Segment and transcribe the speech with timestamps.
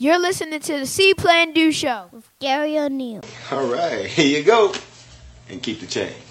[0.00, 3.22] You're listening to the C Plan Do Show with Garry O'Neal.
[3.50, 4.72] All right, here you go.
[5.48, 6.27] And keep the change.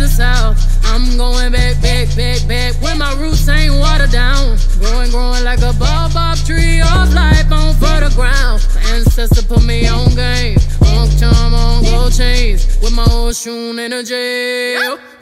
[0.00, 0.56] The south.
[0.86, 2.72] I'm going back, back, back, back.
[2.80, 4.56] Where my roots ain't watered down.
[4.78, 8.66] Growing, growing like a baobab tree of life on fertile ground.
[8.74, 10.56] My ancestor put me on game.
[10.96, 12.64] On charm, on gold chains.
[12.80, 14.72] With my old shoe energy.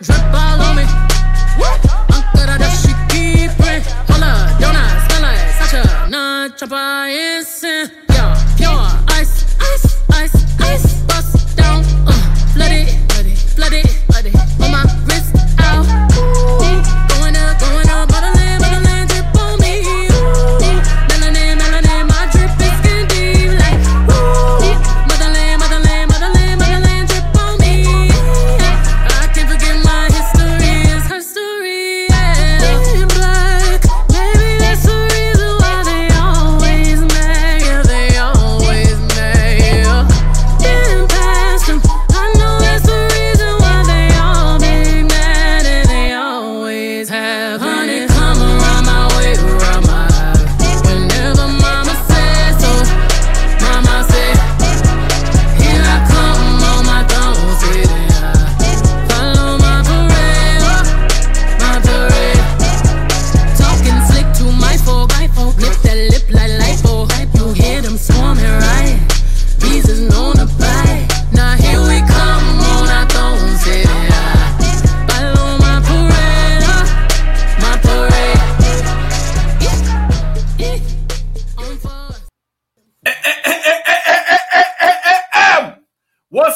[0.01, 0.85] Drip all on me.
[2.15, 3.83] Uncle, that she keep praying.
[4.07, 4.47] Holla,
[5.11, 7.91] smell like such a non-chopper instant.
[8.11, 8.39] Yeah,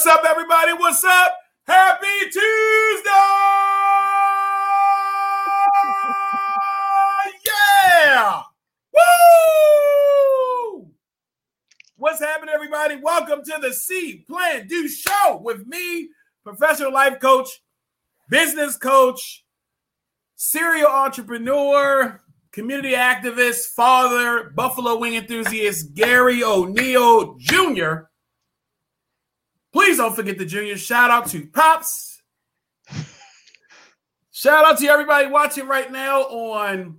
[0.05, 0.72] What's up, everybody?
[0.72, 1.36] What's up?
[1.62, 3.08] Happy Tuesday!
[7.47, 8.42] Yeah!
[8.92, 10.91] Woo!
[11.95, 12.96] What's happening, everybody?
[12.96, 16.08] Welcome to the C Plan Do Show with me,
[16.42, 17.62] professional life coach,
[18.29, 19.45] business coach,
[20.35, 22.20] serial entrepreneur,
[22.51, 28.08] community activist, father, buffalo wing enthusiast, Garry O'Neal Jr.
[29.72, 30.77] Please don't forget the junior.
[30.77, 32.20] Shout out to Pops.
[34.30, 36.98] Shout out to everybody watching right now on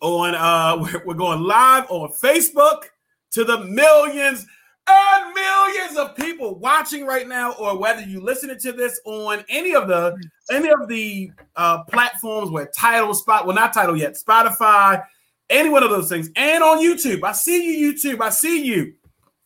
[0.00, 2.84] on uh we're, we're going live on Facebook
[3.32, 4.46] to the millions
[4.86, 9.74] and millions of people watching right now or whether you listening to this on any
[9.74, 10.16] of the
[10.50, 15.02] any of the uh platforms where title spot well not title yet Spotify
[15.48, 18.94] any one of those things and on YouTube I see you YouTube I see you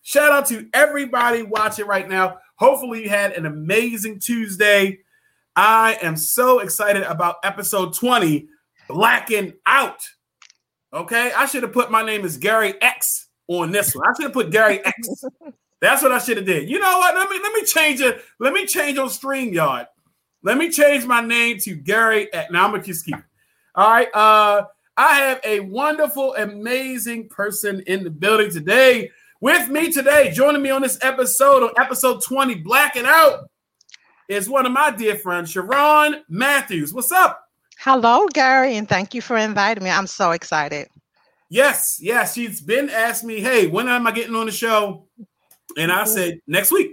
[0.02, 4.98] shout out to everybody watching right now hopefully you had an amazing Tuesday
[5.56, 8.48] I am so excited about episode 20
[8.88, 10.00] blacking out
[10.92, 14.24] okay I should have put my name is Garry X on this one I should
[14.24, 15.24] have put Garry X
[15.84, 16.70] that's what I should have did.
[16.70, 17.14] You know what?
[17.14, 18.24] Let me let me change it.
[18.40, 19.86] Let me change on StreamYard.
[20.42, 22.32] Let me change my name to Garry.
[22.32, 23.24] At, now I'm gonna just keep it.
[23.74, 24.08] All right.
[24.14, 24.64] Uh,
[24.96, 29.10] I have a wonderful, amazing person in the building today.
[29.44, 33.40] With me today, joining me on this episode, on episode 20, Blacking Out,
[34.26, 36.94] is one of my dear friends, Sheron Matthews.
[36.94, 37.44] What's up?
[37.78, 39.90] Hello, Garry, and thank you for inviting me.
[39.90, 40.88] I'm so excited.
[41.50, 42.32] Yes, yes.
[42.32, 45.08] She's been asking me, hey, when am I getting on the show?
[45.76, 46.92] And I said, next week.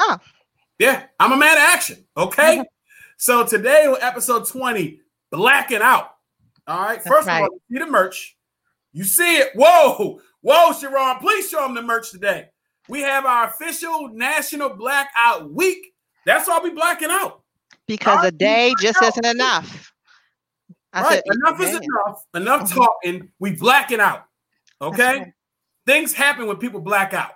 [0.00, 0.18] Oh.
[0.80, 2.04] Yeah, I'm a man of action.
[2.16, 2.64] Okay.
[3.16, 6.16] so today on episode 20, blacking out.
[6.66, 7.00] All right.
[7.00, 7.36] First right.
[7.36, 8.36] of all, you see the merch.
[8.92, 9.50] You see it.
[9.54, 11.20] Whoa, whoa, Sheron.
[11.20, 12.48] Please show them the merch today.
[12.88, 15.94] We have our official National Blackout Week.
[16.26, 17.42] That's why we blacking out.
[17.86, 19.18] Because Our a day just blackout.
[19.24, 19.92] isn't enough.
[20.92, 21.12] I right.
[21.12, 22.24] said, enough is "Man." enough.
[22.34, 22.74] Enough Mhm.
[22.74, 23.32] talking.
[23.38, 24.24] We blacking out.
[24.82, 25.18] Okay.
[25.18, 25.32] right.
[25.86, 27.32] Things happen when people black out.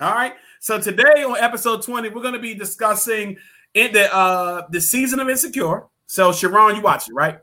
[0.00, 0.34] All right.
[0.60, 3.36] So today on episode 20, we're going to be discussing
[3.74, 5.86] in the uh the season of Insecure.
[6.06, 7.38] So Sheron, you watch it, right?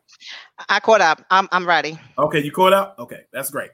[0.70, 1.24] I caught up.
[1.30, 2.00] I'm, I'm ready.
[2.18, 2.96] Okay, you caught up?
[3.00, 3.72] Okay, that's great.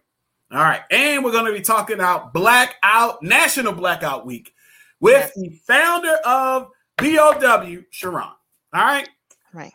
[0.51, 0.81] All right.
[0.90, 4.54] And we're going to be talking about Blackout, National Blackout Week
[5.00, 5.34] with Yes.
[5.36, 8.24] the founder of BOW, Sheron.
[8.24, 8.36] All
[8.74, 9.07] right.
[9.54, 9.74] Right.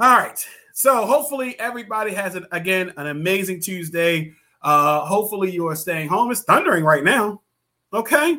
[0.00, 0.46] All right.
[0.72, 4.32] So hopefully everybody has an again an amazing Tuesday.
[4.62, 6.30] Uh hopefully you are staying home.
[6.32, 7.42] It's thundering right now.
[7.92, 8.38] Okay.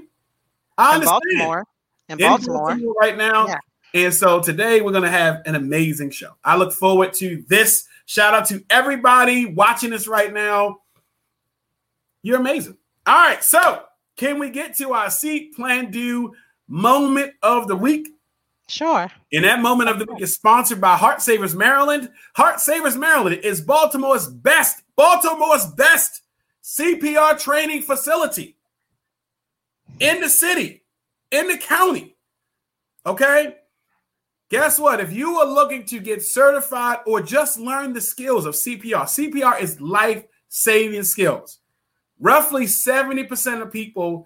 [0.78, 1.06] I In understand.
[1.06, 1.66] Baltimore.
[2.10, 2.68] In In Baltimore.
[2.68, 3.48] Baltimore right now.
[3.48, 3.58] Yeah.
[3.94, 6.32] And so today we're going to have an amazing show.
[6.44, 7.88] I look forward to this.
[8.06, 10.82] Shout out to everybody watching this right now.
[12.26, 12.76] You're amazing.
[13.06, 13.44] All right.
[13.44, 13.84] So,
[14.18, 16.34] can we get to our C Plan Do
[16.68, 18.08] moment of the week?
[18.68, 19.12] Sure.
[19.32, 22.10] And that moment of the week is sponsored by Heart Savers Maryland.
[22.36, 26.24] Heart Savers Maryland is Baltimore's best, Baltimore's best
[26.64, 28.58] CPR training facility
[30.00, 30.82] in the city,
[31.30, 32.16] in the county.
[33.06, 33.58] Okay?
[34.50, 35.00] Guess what?
[35.00, 39.62] If you are looking to get certified or just learn the skills of CPR, CPR
[39.62, 41.60] is life saving skills.
[42.20, 44.26] Roughly 70% of people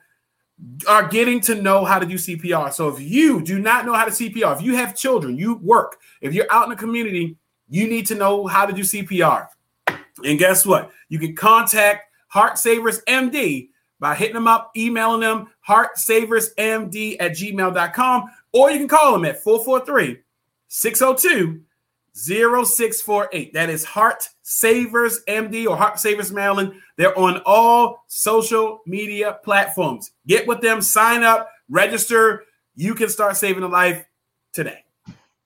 [0.87, 2.73] are getting to know how to do CPR.
[2.73, 5.97] So if you do not know how to CPR, if you have children, you work,
[6.21, 7.37] if you're out in the community,
[7.69, 9.47] you need to know how to do CPR.
[10.23, 10.91] And guess what?
[11.07, 13.69] You can contact Heart Savers MD
[13.99, 19.43] by hitting them up, emailing them, heartsaversmd at gmail.com, or you can call them at
[19.43, 20.19] 443
[20.67, 21.61] 602
[22.25, 23.53] 0648.
[23.53, 26.73] That is Heart Savers MD or Heart Savers Maryland.
[26.97, 30.11] They're on all social media platforms.
[30.27, 32.43] Get with them, sign up, register.
[32.75, 34.05] You can start saving a life
[34.53, 34.83] today.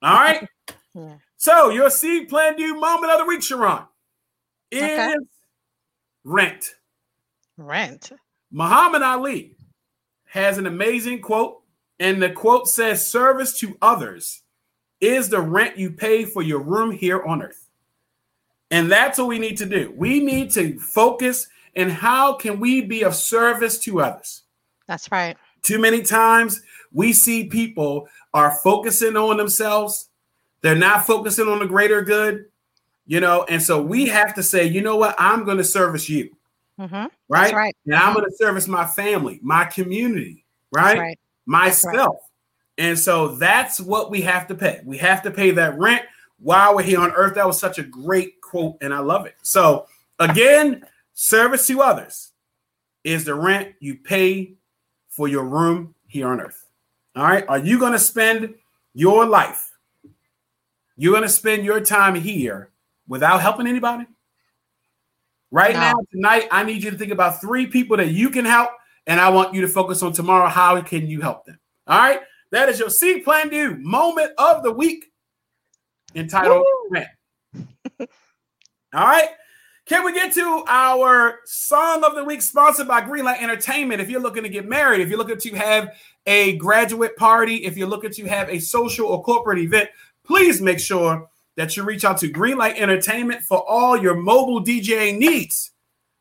[0.02, 0.48] All right.
[0.94, 1.16] Yeah.
[1.38, 3.88] So your C Plan Do moment of the week, Sheron,
[4.72, 5.16] is Okay.
[6.24, 6.76] rent.
[7.58, 8.12] Rent.
[8.52, 9.56] Muhammad Ali
[10.26, 11.64] has an amazing quote,
[12.00, 14.43] and the quote says, Service to others
[15.04, 17.68] is the rent you pay for your room here on earth.
[18.72, 19.94] And that's what we need to do.
[19.96, 24.44] We need to focus and how can we be of service to others?
[24.88, 25.38] That's right.
[25.62, 26.62] Too many times
[26.92, 30.10] we see people are focusing on themselves.
[30.62, 32.46] They're not focusing on the greater good,
[33.06, 36.10] you know, and so we have to say, you know what, I'm going to service
[36.10, 36.36] you
[36.80, 36.96] Mm-hmm.
[36.96, 37.10] right?
[37.30, 37.76] That's right.
[37.86, 40.98] And I'm going to service my family, my community, right?
[40.98, 41.20] Right.
[41.46, 42.18] Myself.
[42.78, 44.82] And so that's what we have to pay.
[44.84, 46.04] We have to pay that rent
[46.40, 47.36] while we're here on earth.
[47.36, 49.36] That was such a great quote, and I love it.
[49.44, 49.86] So,
[50.20, 50.84] again,
[51.14, 52.32] service to others
[53.04, 54.56] is the rent you pay
[55.10, 56.66] for your room here on earth.
[57.16, 57.46] All right.
[57.48, 58.56] Are you going to spend
[58.94, 59.72] your life?
[60.98, 62.70] You're going to spend your time here
[63.08, 64.06] without helping anybody?
[65.52, 65.80] Right No.
[65.80, 68.72] now, tonight, I need you to think about three people that you can help,
[69.06, 70.48] and I want you to focus on tomorrow.
[70.48, 71.60] How can you help them?
[71.86, 72.22] All right.
[72.54, 75.12] That is your C Plan Do moment of the week
[76.14, 76.64] entitled!
[78.00, 78.08] All
[78.94, 79.30] right.
[79.88, 84.02] Can we get to our song of the week sponsored by Greenlight Entertainment?
[84.02, 85.98] If you're looking to get married, if you're looking to have
[86.28, 89.90] a graduate party, if you're looking to have a social or corporate event,
[90.24, 95.18] please make sure that you reach out to Greenlight Entertainment for all your mobile DJ
[95.18, 95.72] needs.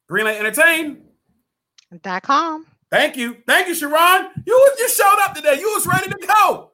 [0.09, 1.01] Greenlight Entertain.
[2.01, 2.65] Dot com.
[2.91, 3.37] Thank you.
[3.47, 4.29] Thank you, Sheron.
[4.45, 5.59] You just showed up today.
[5.59, 6.71] You was ready to go.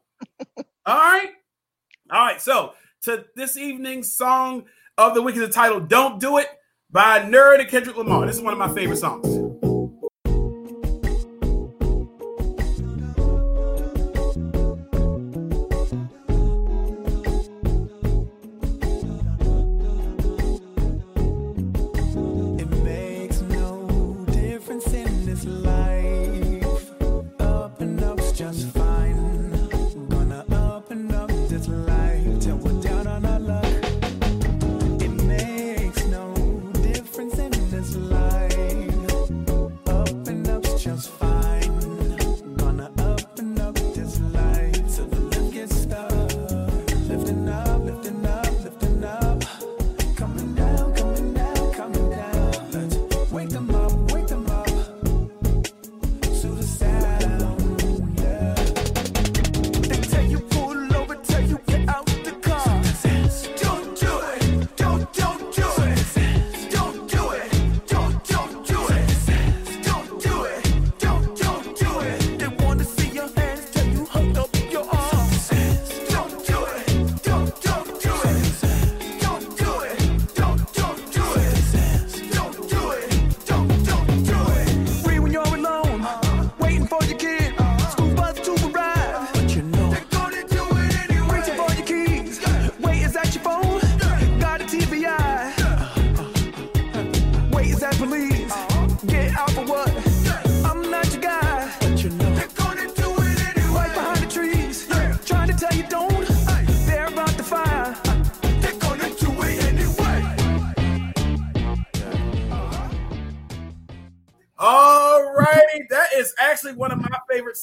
[0.86, 1.32] All right.
[2.12, 2.42] All right.
[2.42, 2.74] So
[3.04, 4.66] to this evening's song
[4.98, 6.48] of the week is entitled Don't Do It
[6.92, 8.26] by Nerd and Kendrick Lamar.
[8.28, 9.41] This is one of my favorite songs.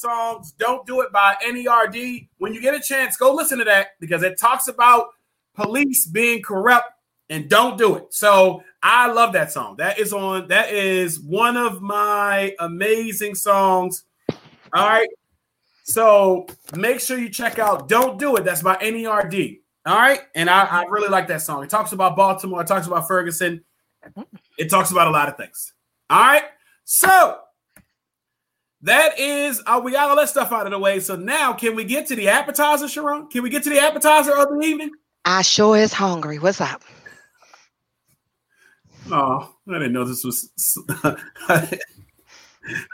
[0.01, 0.53] Songs.
[0.53, 2.29] Don't Do It by NERD.
[2.39, 5.09] When you get a chance, go listen to that because it talks about
[5.55, 6.93] police being corrupt
[7.31, 8.15] and don't do it.
[8.15, 9.77] So I love that song.
[9.77, 14.05] That is on, that is one of my amazing songs.
[14.73, 15.09] All right.
[15.85, 18.45] So make sure you check out Don't Do It.
[18.45, 19.61] That's by NERD.
[19.87, 20.21] All right.
[20.35, 21.65] And I, I really like that song.
[21.65, 23.65] It talks about Baltimore, it talks about Ferguson,
[24.59, 25.73] it talks about a lot of things.
[26.11, 26.45] All right.
[26.85, 27.39] So
[28.83, 31.01] that is, uh, we got all that stuff out of the way.
[31.01, 33.31] So now, can we get to the appetizer, Sheron?
[33.31, 34.91] Can we get to the appetizer of the evening?
[35.25, 36.39] I sure is hungry.
[36.39, 36.83] What's up?
[39.11, 40.51] Oh, I didn't know this was.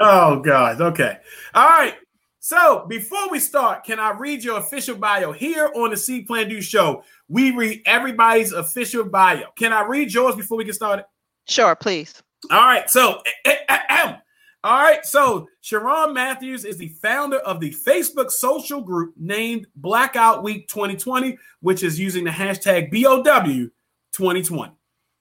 [0.00, 0.80] oh, God.
[0.80, 1.18] Okay.
[1.54, 1.94] All right.
[2.40, 6.48] So before we start, can I read your official bio here on the C Plan
[6.48, 7.02] Do show?
[7.28, 9.46] We read everybody's official bio.
[9.56, 11.06] Can I read yours before we get started?
[11.48, 12.22] Sure, please.
[12.50, 12.88] All right.
[12.90, 14.16] So, eh, eh, ahem.
[14.64, 15.04] All right.
[15.04, 21.36] So, Sheron Matthews is the founder of the Facebook social group named Blackout Week 2020,
[21.60, 23.68] which is using the hashtag BOW
[24.12, 24.72] 2020.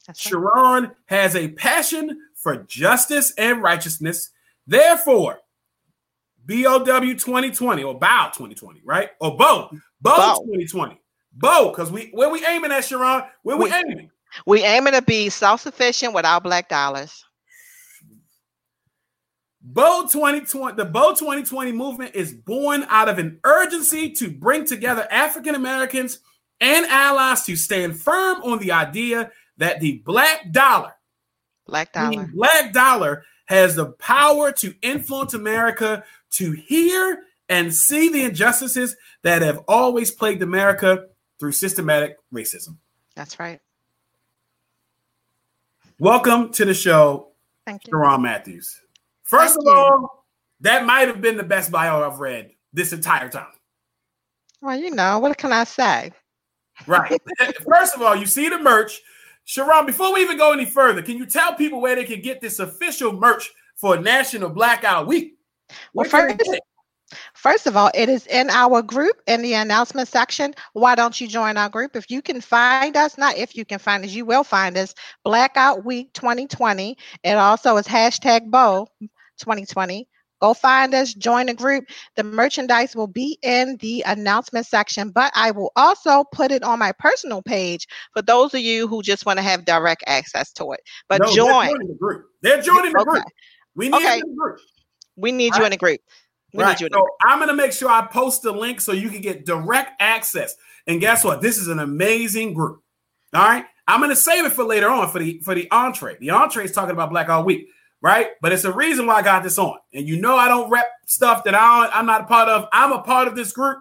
[0.07, 0.33] That's right.
[0.33, 4.29] Sheron has a passion for justice and righteousness.
[4.65, 5.39] Therefore,
[6.45, 9.09] BOW 2020 or BOW 2020, right?
[9.19, 9.69] Or BOW,
[10.01, 10.35] BOW Bow.
[10.45, 11.01] 2020.
[11.33, 13.27] BOW, because we where we aiming at, Sheron?
[13.43, 14.09] Where we We- aiming?
[14.47, 17.23] We aiming to be self-sufficient with our black dollars.
[19.65, 25.08] BOW 2020, the BOW 2020 movement is born out of an urgency to bring together
[25.10, 26.20] African Americans
[26.60, 30.93] and allies to stand firm on the idea that the black dollar,
[31.65, 32.29] Black dollar.
[32.34, 39.41] black dollar has the power to influence America to hear and see the injustices that
[39.41, 41.05] have always plagued America
[41.39, 42.75] through systematic racism.
[43.15, 43.62] That's right.
[46.00, 47.29] Welcome to the show,
[47.65, 47.93] Thank you.
[47.93, 48.83] Sheron Matthews.
[49.34, 49.80] First Thank of you.
[49.80, 50.25] all,
[50.62, 53.48] that might have been the best bio I've read this entire time.
[54.62, 56.12] Well, you know, what can I say?
[56.88, 57.20] Right.
[57.68, 59.02] First of all, you see the merch.
[59.48, 62.40] Sheron, before we even go any further, can you tell people where they can get
[62.42, 65.36] this official merch for National Blackout Week?
[65.94, 66.60] Where Well, first-
[67.36, 70.54] First of all, it is in our group in the announcement section.
[70.74, 71.96] Why don't you join our group?
[71.96, 74.96] If you can find us, not if you can find us, you will find us.
[75.24, 76.98] Blackout Week 2020.
[77.24, 78.88] It also is hashtag BOW
[79.40, 80.08] 2020.
[80.42, 81.86] Go find us, join the group.
[82.18, 86.80] The merchandise will be in the announcement section, but I will also put it on
[86.80, 90.74] my personal page for those of you who just want to have direct access to
[90.74, 90.82] it.
[91.08, 91.88] But No, join.
[91.88, 92.25] the group.
[92.42, 93.12] They're joining the Okay.
[93.12, 93.24] group.
[93.75, 94.20] We need Okay.
[94.20, 94.60] the group.
[95.16, 95.66] We need you Right.
[95.66, 96.02] in the group.
[96.54, 96.72] We Right.
[96.72, 97.13] need you in the So group.
[97.24, 100.56] I'm gonna make sure I post the link so you can get direct access.
[100.88, 101.40] And guess what?
[101.42, 102.82] This is an amazing group.
[103.34, 103.66] All right.
[103.88, 106.18] I'm gonna save it for later on for the for the entree.
[106.20, 107.70] The entree is talking about Blackout Week,
[108.03, 108.31] right?
[108.41, 109.77] But it's a reason why I got this on.
[109.93, 112.67] And you know I don't rep stuff that I don't, I'm not a part of.
[112.72, 113.79] I'm a part of this group.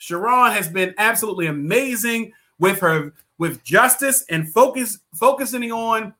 [0.00, 6.14] Sheron has been absolutely amazing with her with justice and focus focusing on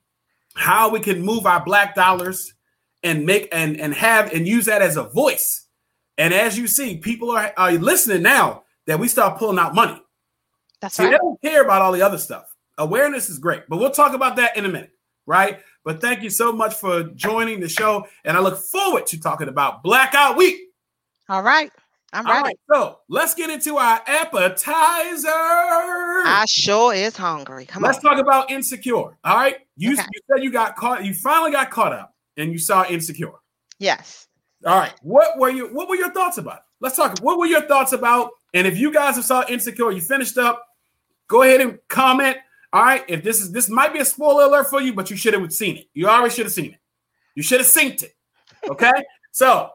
[0.54, 2.54] how we can move our black dollars
[3.02, 5.66] and make and and have and use that as a voice.
[6.18, 10.00] And as you see, people are, are listening now that we start pulling out money.
[10.80, 12.44] That's See, they don't care about all the other stuff.
[12.78, 14.90] Awareness is great, but we'll talk about that in a minute,
[15.26, 15.60] right?
[15.84, 19.48] But thank you so much for joining the show, and I look forward to talking
[19.48, 20.56] about Blackout Week.
[21.28, 21.70] All right.
[22.12, 22.42] I'm ready.
[22.44, 25.28] right, so let's get into our appetizer.
[25.28, 27.66] I sure is hungry.
[27.66, 28.04] Come let's on.
[28.04, 28.94] talk about Insecure.
[28.96, 30.02] All right, you, Okay.
[30.12, 31.04] you said you got caught.
[31.04, 33.32] You finally got caught up, and you saw Insecure.
[33.80, 34.28] Yes.
[34.64, 34.94] All right.
[35.02, 36.58] What were you what were your thoughts about?
[36.58, 36.62] it?
[36.80, 37.18] Let's talk.
[37.18, 38.30] What were your thoughts about?
[38.54, 40.64] And if you guys have saw Insecure, you finished up,
[41.26, 42.36] go ahead and comment.
[42.74, 43.04] All right.
[43.06, 45.52] If this is this might be a spoiler alert for you, but you should have
[45.52, 45.86] seen it.
[45.94, 46.80] You already should have seen it.
[47.36, 48.16] You should have synced it.
[48.68, 48.90] Okay.
[49.32, 49.70] so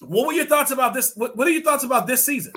[0.00, 1.14] what were your thoughts about this?
[1.16, 2.52] What, what are your thoughts about this season?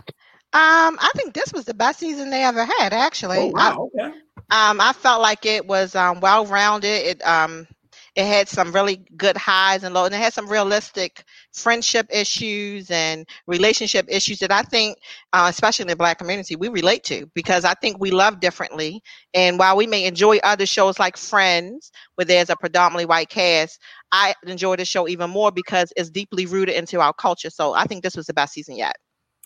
[0.54, 3.40] Um, I think this was the best season they ever had, actually.
[3.40, 3.90] Oh, wow.
[3.96, 4.16] Okay.
[4.52, 7.04] I, um, I felt like it was um well rounded.
[7.04, 7.68] It um
[8.16, 12.92] it had some really good highs and lows, and it had some realistic friendship issues
[12.92, 14.98] and relationship issues that I think,
[15.32, 19.02] uh, especially in the Black community, we relate to because I think we love differently.
[19.34, 23.80] And while we may enjoy other shows like Friends, where there's a predominantly white cast,
[24.12, 27.50] I enjoy this show even more because it's deeply rooted into our culture.
[27.50, 28.98] So I think this was the best season yet.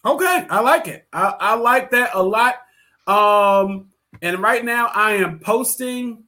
[0.04, 1.08] Okay, I like it.
[1.14, 2.56] I, I like that a lot.
[3.06, 3.90] Um,
[4.22, 6.24] and right now I am posting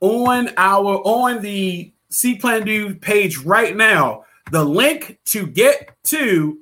[0.00, 6.58] on our on the C Plan Do page right now the link to get to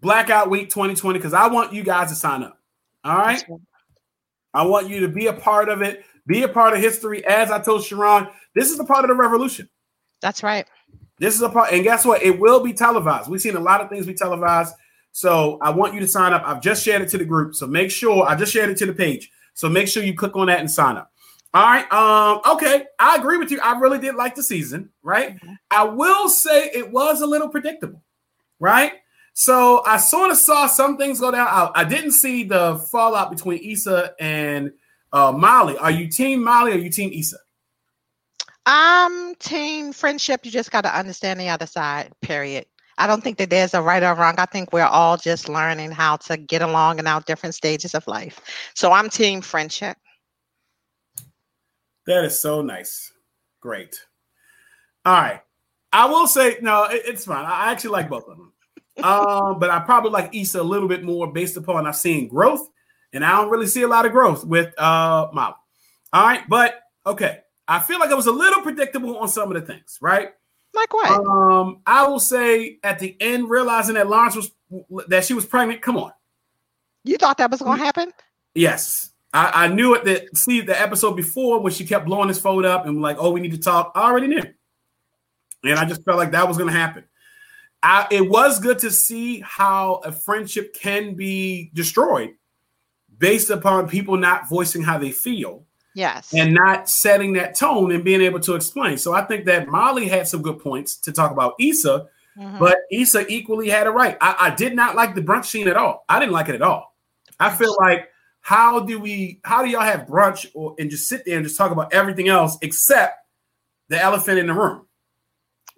[0.00, 2.58] Blackout Week 2020 because I want you guys to sign up.
[3.04, 3.44] All right.
[4.54, 7.24] I want you to be a part of it, be a part of history.
[7.26, 9.68] As I told Sheron, this is the part of the revolution.
[10.20, 10.66] That's right.
[11.18, 12.22] This is a part, and guess what?
[12.22, 13.28] It will be televised.
[13.28, 14.74] We've seen a lot of things be televised.
[15.12, 16.42] So I want you to sign up.
[16.44, 17.54] I've just shared it to the group.
[17.54, 19.30] So make sure I just shared it to the page.
[19.54, 21.10] So make sure you click on that and sign up.
[21.54, 21.90] All right.
[21.92, 22.86] Um, okay.
[22.98, 23.60] I agree with you.
[23.60, 25.38] I really did like the season, right?
[25.70, 28.02] I will say it was a little predictable,
[28.60, 28.92] right?
[29.32, 31.46] So I sort of saw some things go down.
[31.46, 34.72] I, I didn't see the fallout between Issa and
[35.12, 35.78] uh, Molly.
[35.78, 37.38] Are you team Molly or are you team Issa?
[38.66, 42.66] Um, team friendship, you just got to understand the other side, period.
[42.98, 44.34] I don't think that there's a right or wrong.
[44.38, 48.06] I think we're all just learning how to get along in our different stages of
[48.06, 48.40] life.
[48.74, 49.96] So I'm team friendship.
[52.08, 53.12] That is so nice.
[53.60, 53.94] Great.
[55.04, 55.40] All right.
[55.92, 57.44] I will say no, it- it's fine.
[57.44, 58.52] I actually like both of them.
[59.04, 62.66] Um, but I probably like Issa a little bit more based upon I've seen growth,
[63.12, 65.54] and I don't really see a lot of growth with uh Molly.
[66.12, 67.40] All right, but okay.
[67.68, 70.30] I feel like it was a little predictable on some of the things, right?
[70.74, 71.10] Like what?
[71.10, 74.50] Um, I will say at the end, realizing that Lawrence was
[75.08, 75.82] that she was pregnant.
[75.82, 76.12] Come on,
[77.04, 78.12] you thought that was going to happen?
[78.54, 79.10] Yes.
[79.32, 82.64] I, I knew it that see the episode before when she kept blowing his phone
[82.64, 83.92] up and like, oh, we need to talk.
[83.94, 84.42] I already knew.
[85.64, 87.04] And I just felt like that was gonna happen.
[87.82, 92.30] I, it was good to see how a friendship can be destroyed
[93.18, 96.32] based upon people not voicing how they feel Yes.
[96.32, 98.98] and not setting that tone and being able to explain.
[98.98, 102.06] So I think that Molly had some good points to talk about Issa,
[102.38, 102.58] Mhm.
[102.60, 104.16] but Issa equally had it right.
[104.20, 106.04] I, I did not like the brunch scene at all.
[106.08, 106.96] I didn't like it at all.
[107.40, 108.08] I feel like
[108.48, 111.58] how do we how do y'all have brunch or and just sit there and just
[111.58, 113.18] talk about everything else except
[113.90, 114.86] the elephant in the room?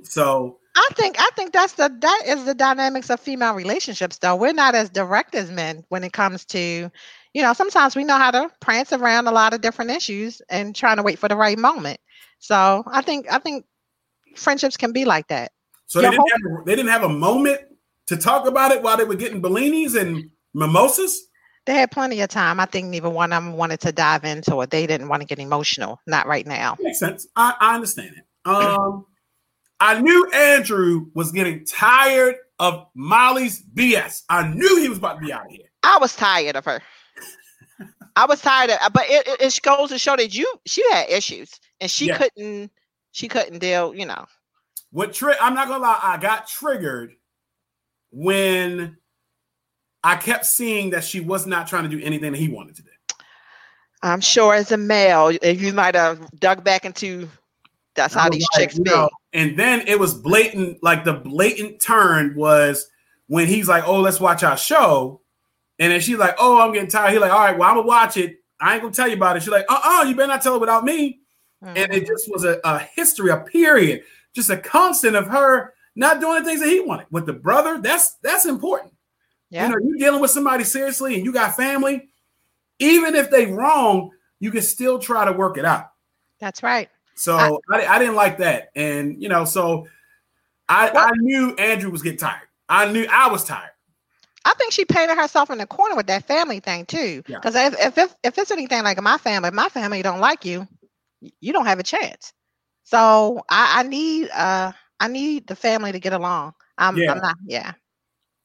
[0.05, 4.37] So I think I think that's the that is the dynamics of female relationships though.
[4.37, 6.89] We're not as direct as men when it comes to,
[7.35, 10.73] you know, sometimes we know how to prance around a lot of different issues and
[10.73, 11.99] trying to wait for the right moment.
[12.39, 13.65] So I think I think
[14.37, 15.51] friendships can be like that.
[15.87, 17.63] so they didn't have, they didn't have a moment
[18.07, 21.30] to talk about it while they were getting Bellinis and mimosas.
[21.71, 22.59] They had plenty of time.
[22.59, 24.71] I think neither one of them wanted to dive into it.
[24.71, 26.01] They didn't want to get emotional.
[26.05, 26.77] Not right now.
[26.81, 27.29] Makes sense.
[27.37, 28.25] I, I understand it.
[28.45, 29.07] Um,
[29.79, 34.23] I knew Andrew was getting tired of Molly's BS.
[34.29, 35.67] I knew he was about to be out of here.
[35.85, 36.81] I was tired of her.
[38.17, 41.09] I was tired of, but it, it, it goes to show that you she had
[41.09, 42.19] issues and she Yeah.
[42.19, 42.73] couldn't
[43.13, 43.95] she couldn't deal.
[43.95, 44.27] You know,
[44.91, 47.13] What tri- I'm not gonna lie, I got triggered
[48.11, 48.97] when
[50.03, 52.83] I kept seeing that she was not trying to do anything that he wanted to
[52.83, 52.89] do.
[54.03, 57.29] I'm sure as a male, you might have dug back into
[57.95, 58.89] that's how these like, chicks be.
[58.91, 62.89] know, and then it was blatant, like the blatant turn was
[63.27, 65.21] when he's like, Oh, let's watch our show.
[65.79, 67.11] And then she's like, Oh, I'm getting tired.
[67.13, 68.37] He's like, All right, well, I'm gonna watch it.
[68.61, 69.41] I ain't gonna tell you about it.
[69.43, 71.21] She's like, Uh-uh, you better not tell it without me.
[71.63, 71.93] And Mm-hmm.
[71.93, 74.03] it just was a, a history, a period,
[74.35, 77.07] just a constant of her not doing the things that he wanted.
[77.11, 78.95] With the brother, that's that's important.
[79.51, 79.67] Yeah.
[79.69, 82.09] You know, you're dealing with somebody seriously and you got family,
[82.79, 85.91] even if they wrong, you can still try to work it out.
[86.39, 86.89] That's right.
[87.15, 87.37] So
[87.71, 88.71] I- I, I didn't like that.
[88.75, 89.87] And you know, so
[90.69, 92.47] I, I knew Andrew was getting tired.
[92.69, 93.71] I knew I was tired.
[94.45, 97.23] I think she painted herself in the corner with that family thing too.
[97.27, 97.37] Yeah.
[97.39, 100.67] Because if, if if if it's anything like my family, my family don't like you,
[101.41, 102.33] you don't have a chance.
[102.85, 106.55] So I, I need uh I need the family to get along.
[106.79, 107.13] I'm, Yeah.
[107.13, 107.73] I'm not yeah.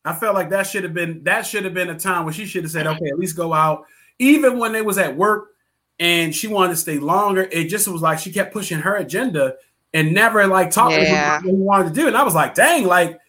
[0.06, 2.46] I felt like that should have been that should have been a time where she
[2.46, 3.86] should have said, okay, at least go out.
[4.20, 5.50] Even when they was at work
[6.00, 9.56] and she wanted to stay longer, it just was like she kept pushing her agenda
[9.94, 11.38] and never like talking Yeah.
[11.38, 12.08] about what he wanted to do.
[12.08, 13.20] And I was like, dang, like,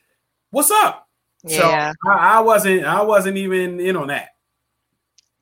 [0.51, 1.09] what's up?
[1.45, 1.93] Yeah.
[2.05, 4.31] So I, I wasn't I wasn't even in on that.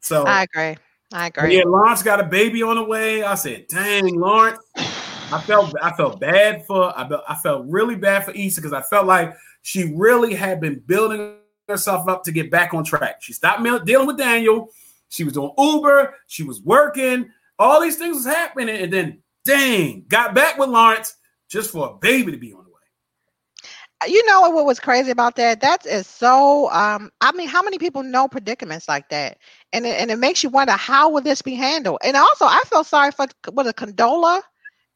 [0.00, 0.76] So I agree.
[1.12, 1.56] I agree.
[1.58, 3.22] Yeah, Lawrence got a baby on the way.
[3.22, 7.96] I said, "Dang, Lawrence." I felt I felt bad for I, felt- I felt really
[7.96, 9.34] bad for Issa because I felt like
[9.64, 13.22] she really had been building herself up to get back on track.
[13.22, 14.68] She stopped dealing with Daniel.
[15.08, 16.14] She was doing Uber.
[16.26, 17.30] She was working.
[17.58, 21.16] All these things was happening, and then dang, got back with Lawrence
[21.48, 24.12] just for a baby to be on the way.
[24.12, 27.78] you know what was crazy about that that is so um i mean how many
[27.78, 29.38] people know predicaments like that
[29.72, 32.60] and it, and it makes you wonder how will this be handled and also i
[32.66, 34.42] feel sorry for what a condola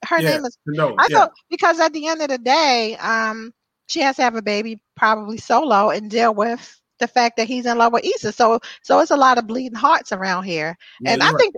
[0.05, 1.19] her Yeah, name is No, i yeah.
[1.19, 3.53] felt because at the end of the day um
[3.89, 7.67] she has to have a baby probably solo and deal with the fact that he's
[7.67, 8.33] in love with Issa.
[8.33, 10.77] So so it's a lot of bleeding hearts around here.
[11.01, 11.39] Yeah, and I right.
[11.39, 11.57] think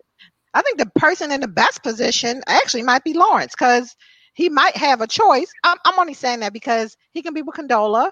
[0.54, 3.96] I think the person in the best position actually might be Lawrence because
[4.34, 5.52] he might have a choice.
[5.64, 8.10] I'm, I'm only saying that because he can be with Condola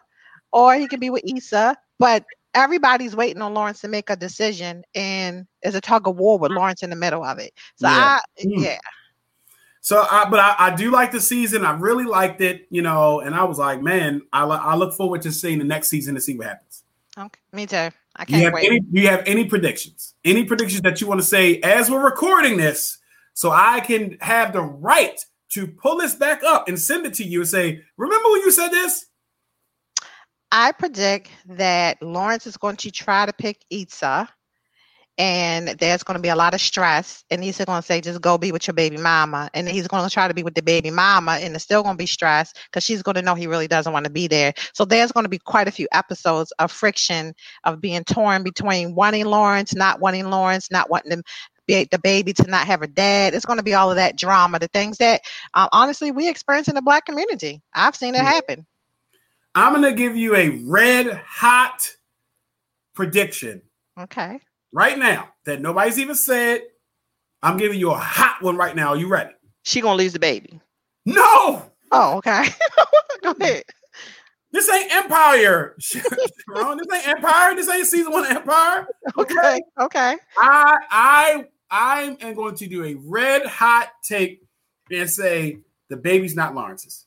[0.52, 4.82] or he can be with Issa, but everybody's waiting on Lawrence to make a decision
[4.94, 7.52] and there's a tug of war with Lawrence in the middle of it.
[7.76, 8.08] So Yeah.
[8.08, 8.52] I Mm.
[8.56, 8.78] yeah.
[9.80, 11.64] So, I, but I, I do like the season.
[11.64, 15.22] I really liked it, you know, and I was like, man, I, I look forward
[15.22, 16.84] to seeing the next season to see what happens.
[17.16, 17.88] Okay, me too.
[18.16, 18.66] I can't have wait.
[18.66, 18.80] any?
[18.80, 20.14] Do you have any predictions?
[20.24, 22.98] Any predictions that you want to say as we're recording this,
[23.34, 25.18] so I can have the right
[25.50, 28.50] to pull this back up and send it to you and say, "Remember when you
[28.50, 29.06] said this?"
[30.50, 34.28] I predict that Lawrence is going to try to pick Issa,
[35.18, 37.24] and there's going to be a lot of stress.
[37.28, 40.04] And he's going to say, "Just go be with your baby mama," and he's going
[40.04, 42.54] to try to be with the baby mama, and it's still going to be stress
[42.66, 44.54] because she's going to know he really doesn't want to be there.
[44.72, 48.94] So there's going to be quite a few episodes of friction of being torn between
[48.94, 51.22] wanting Lawrence, not wanting Lawrence, not wanting them.
[51.66, 53.34] The baby to not have a dad.
[53.34, 55.20] It's going to be all of that drama, the things that
[55.52, 57.60] um, honestly we experience in the black community.
[57.74, 58.66] I've seen it happen.
[59.54, 61.94] I'm going to give you a red hot
[62.94, 63.60] prediction
[63.98, 64.38] Okay.
[64.72, 66.62] Right now that nobody's even said.
[67.42, 68.88] I'm giving you a hot one right now.
[68.88, 69.30] Are you ready?
[69.62, 70.60] She gonna lose the baby.
[71.06, 72.44] No, Oh, okay.
[73.22, 73.62] Go ahead.
[74.52, 75.76] this ain't Empire.
[75.80, 76.78] Sheron.
[76.78, 77.54] this ain't Empire.
[77.54, 78.86] This ain't season one of Empire.
[79.16, 79.60] Okay.
[79.80, 80.16] Okay.
[80.36, 84.42] I I I am going to do a red hot take
[84.90, 87.06] and say the baby's not Lawrence's.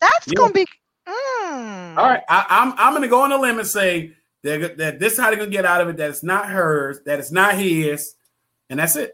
[0.00, 0.34] That's Yeah.
[0.36, 0.66] gonna be.
[1.08, 1.96] Mm.
[1.98, 4.12] All right, I, I'm I'm to go on a limb and say
[4.44, 5.96] that, that this is how they're going to get out of it.
[5.96, 7.00] That it's not hers.
[7.06, 8.14] That it's not his,
[8.70, 9.12] and that's it.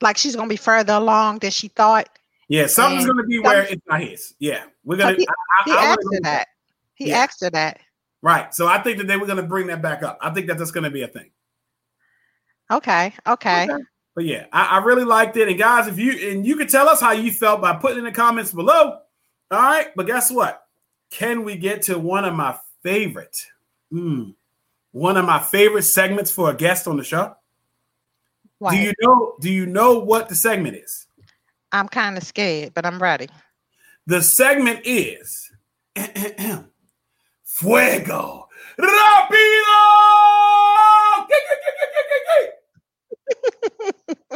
[0.00, 2.08] Like she's gonna be further along than she thought.
[2.48, 4.34] Yeah, something's And going to be where it's not his.
[4.38, 5.16] Yeah, we're gonna.
[5.16, 6.48] He- I, He I, asked gonna her that.
[6.94, 7.18] He Yeah.
[7.18, 7.80] asked her that.
[8.22, 8.54] Right.
[8.54, 10.18] So I think that they were going to bring that back up.
[10.20, 11.30] I think that that's going to be a thing.
[12.70, 13.12] Okay.
[13.26, 13.68] Okay.
[14.14, 15.48] But yeah, I, I really liked it.
[15.48, 18.04] And guys, if you and you can tell us how you felt by putting in
[18.04, 18.98] the comments below.
[19.50, 20.64] All right, but guess what?
[21.10, 22.56] Can we get to one of my
[22.86, 23.36] favorite,
[23.92, 24.32] mm,
[24.92, 27.34] one of my favorite segments for a guest on the show?
[28.58, 28.70] What?
[28.70, 29.34] Do you know?
[29.40, 31.08] Do you know what the segment is?
[31.72, 33.28] I'm kind of scared, but I'm ready.
[34.06, 35.50] The segment is
[37.44, 39.26] Fuego Rapido.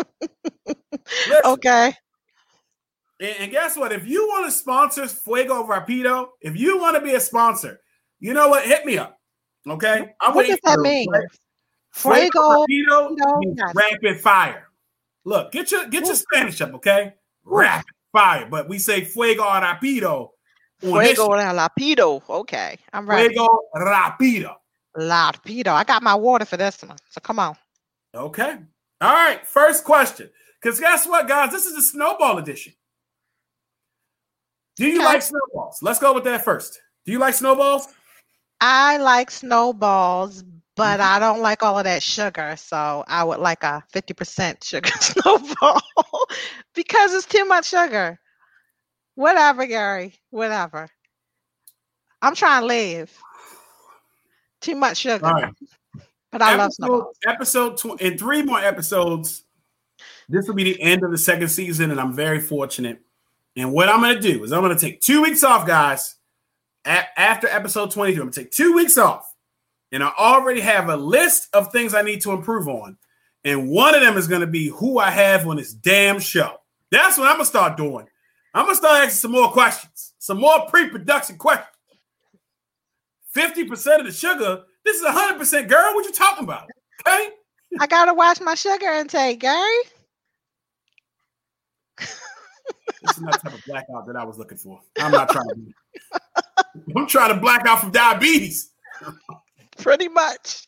[1.04, 1.92] Listen, Okay.
[3.20, 3.92] And, and guess what?
[3.92, 7.80] If you want to sponsor Fuego Rapido, if you want to be a sponsor,
[8.20, 8.64] you know what?
[8.64, 9.18] Hit me up.
[9.68, 10.14] Okay.
[10.20, 11.08] I'm What does that mean?
[11.92, 13.16] Fuego Fuego.
[13.16, 14.68] Rapido Rapido, rapid fire.
[15.24, 17.14] Look, get your get your Spanish up, okay?
[17.44, 20.30] Rapid fire, but we say Fuego Rapido.
[20.80, 21.18] Fuego shit.
[21.18, 22.22] Lapido.
[22.28, 22.78] Okay.
[22.92, 23.34] I'm ready.
[23.34, 24.54] Fuego Rapido.
[24.96, 25.68] Lapido.
[25.68, 26.96] I got my water for this one.
[27.10, 27.56] So come on.
[28.14, 28.56] Okay.
[29.00, 29.46] All right.
[29.46, 30.30] First question.
[30.60, 31.50] Because guess what, guys?
[31.52, 32.72] This is the snowball edition.
[34.76, 35.04] Do you Okay.
[35.04, 35.78] like snowballs?
[35.82, 36.80] Let's go with that first.
[37.04, 37.88] Do you like snowballs?
[38.60, 40.42] I like snowballs,
[40.76, 41.14] but mm-hmm.
[41.14, 42.54] I don't like all of that sugar.
[42.56, 45.80] So I would like a 50% sugar snowball
[46.74, 48.18] because it's too much sugar.
[49.14, 50.14] Whatever, Garry.
[50.30, 50.88] Whatever.
[52.22, 53.18] I'm trying to live.
[54.60, 55.24] Too much sugar.
[55.24, 55.54] Right.
[56.30, 57.16] But I love episode, snowballs.
[57.26, 59.44] episode tw- in three more episodes.
[60.28, 63.00] This will be the end of the second season, and I'm very fortunate.
[63.56, 66.16] And what I'm going to do is I'm going to take two weeks off, guys.
[66.86, 69.34] A- after episode 22, I'm going to take two weeks off,
[69.92, 72.96] and I already have a list of things I need to improve on.
[73.44, 76.56] And one of them is going to be who I have on this damn show.
[76.90, 78.06] That's what I'm going to start doing.
[78.52, 81.66] I'm going to start asking some more questions, some more pre-production questions.
[83.34, 84.64] 50% of the sugar.
[84.84, 85.94] This is 100% girl.
[85.94, 86.68] What you talking about?
[87.06, 87.30] Okay.
[87.78, 89.62] I gotta watch my sugar intake, Garry.
[91.98, 94.80] This is not the type of blackout that I was looking for.
[94.98, 95.74] I'm not trying to be.
[96.96, 98.70] I'm trying to black out from diabetes.
[99.78, 100.66] Pretty much.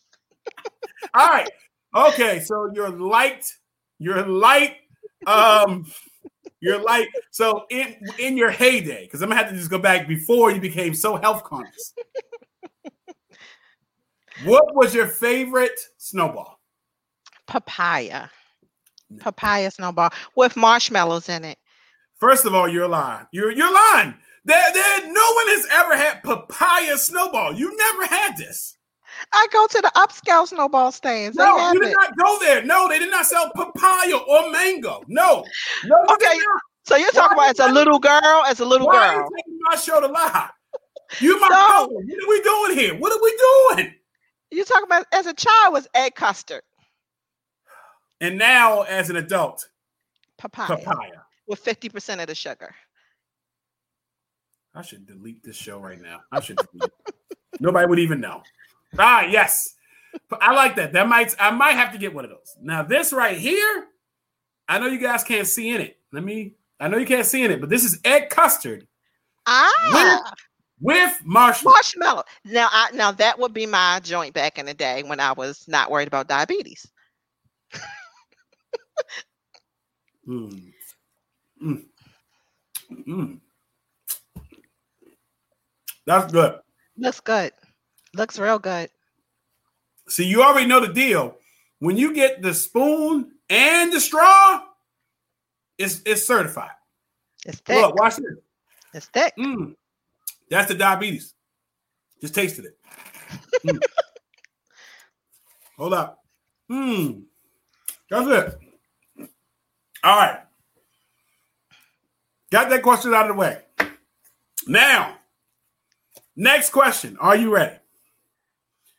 [1.14, 1.50] All right.
[1.94, 2.40] Okay.
[2.40, 3.52] So you're light.
[3.98, 4.76] You're light.
[5.26, 5.86] Um,
[6.60, 7.08] you're light.
[7.30, 10.60] So in in your heyday, because I'm gonna have to just go back before you
[10.60, 11.94] became so health conscious.
[14.44, 16.58] What was your favorite snowball?
[17.46, 18.28] Papaya.
[19.20, 21.58] Papaya snowball with marshmallows in it.
[22.18, 23.26] First of all, you're lying.
[23.32, 24.14] You're you're lying.
[24.44, 27.52] There, there, no one has ever had papaya snowball.
[27.54, 28.76] You never had this.
[29.32, 31.36] I go to the upscale snowball stands.
[31.36, 31.94] No, you did it.
[31.94, 32.64] not go there.
[32.64, 35.02] No, they did not sell papaya or mango.
[35.06, 35.44] No,
[35.84, 35.96] no.
[36.14, 36.38] Okay.
[36.84, 39.28] So you're talking Why about as a little girl, as a little Why are girl.
[39.30, 40.48] you taking my show to lie?
[41.20, 41.56] You my No.
[41.86, 41.94] cousin.
[42.08, 42.98] What are we doing here?
[42.98, 43.94] What are we doing?
[44.50, 46.62] You're talking about as a child was egg custard,
[48.20, 49.68] And now, as an adult,
[50.38, 51.22] papaya, papaya.
[51.46, 52.74] with 50% of the sugar.
[54.74, 56.20] I should delete this show right now.
[56.30, 56.58] I should.
[57.60, 58.42] Nobody would even know.
[58.98, 59.74] Ah, yes.
[60.28, 60.92] But I like that.
[60.92, 62.56] That might I might have to get one of those.
[62.60, 63.86] Now this right here,
[64.68, 65.98] I know you guys can't see in it.
[66.12, 66.54] Let me.
[66.80, 68.86] I know you can't see in it, but this is egg custard
[69.46, 70.32] Ah,
[70.80, 71.74] with marshmallow.
[71.74, 72.22] marshmallow.
[72.44, 75.66] Now, I now that would be my joint back in the day when I was
[75.68, 76.86] not worried about diabetes.
[80.28, 80.72] Mm.
[81.64, 81.84] Mm.
[83.08, 83.40] Mm.
[86.06, 86.58] That's good.
[86.96, 87.52] Looks good.
[88.14, 88.90] Looks real good.
[90.08, 91.36] See, you already know the deal.
[91.78, 94.62] When you get the spoon and the straw,
[95.78, 96.70] it's it's certified.
[97.46, 97.80] It's thick.
[97.80, 98.36] Look, watch this.
[98.94, 99.32] It's thick.
[99.38, 99.74] Mm.
[100.50, 101.34] That's the diabetes.
[102.20, 102.78] Just tasted it.
[103.64, 103.80] Mm.
[105.78, 106.18] Hold up.
[106.68, 107.20] Hmm.
[108.10, 109.28] That's it.
[110.04, 110.40] All right.
[112.50, 113.58] Got that question out of the way.
[114.66, 115.16] Now,
[116.36, 117.16] next question.
[117.20, 117.76] Are you ready?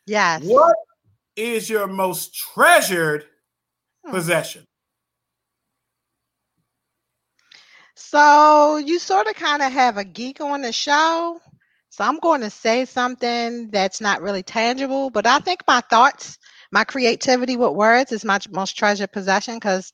[0.06, 0.42] Yes.
[0.42, 0.76] What
[1.36, 3.24] is your most treasured
[4.04, 4.12] Hmm.
[4.12, 4.64] possession?
[7.96, 11.40] So you sort of kind of have a geek on the show.
[11.90, 16.38] So I'm going to say something that's not really tangible, but I think my thoughts,
[16.72, 19.92] my creativity with words is my most treasured possession because,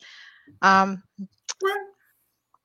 [0.63, 1.03] um,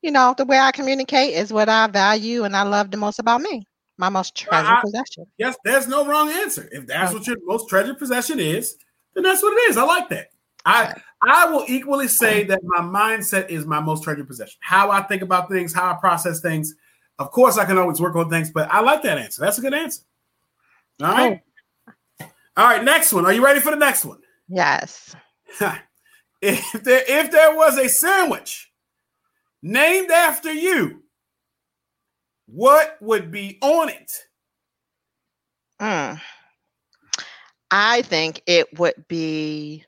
[0.02, 3.18] you know, the way I communicate is what I value and I love the most
[3.18, 3.66] about me.
[3.98, 5.26] My most treasured I- possession.
[5.38, 6.68] Yes, there's no wrong answer.
[6.70, 8.76] If that's what your most treasured possession is,
[9.14, 9.76] then that's what it is.
[9.76, 10.28] I like that.
[10.64, 14.58] I I will equally say that my mindset is my most treasured possession.
[14.60, 16.74] How I think about things, how I process things.
[17.18, 19.40] Of course, I can always work on things, but I like that answer.
[19.40, 20.02] That's a good answer.
[21.02, 21.40] All right.
[22.20, 23.24] All right, next one.
[23.26, 24.18] Are you ready for the next one?
[24.48, 25.14] Yes.
[26.40, 28.70] if there if there was a sandwich
[29.62, 31.02] named after you,
[32.46, 34.12] what would be on it?
[35.80, 36.20] Mm.
[37.70, 39.84] I think it would be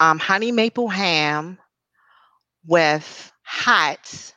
[0.00, 1.58] um, honey maple ham
[2.66, 4.34] with hot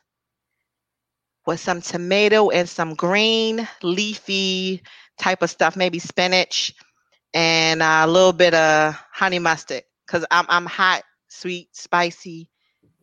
[1.46, 4.82] with some tomato and some green leafy
[5.18, 6.74] type of stuff, maybe spinach
[7.32, 12.50] and a little bit of honey mustard because I'm I'm hot, sweet, spicy,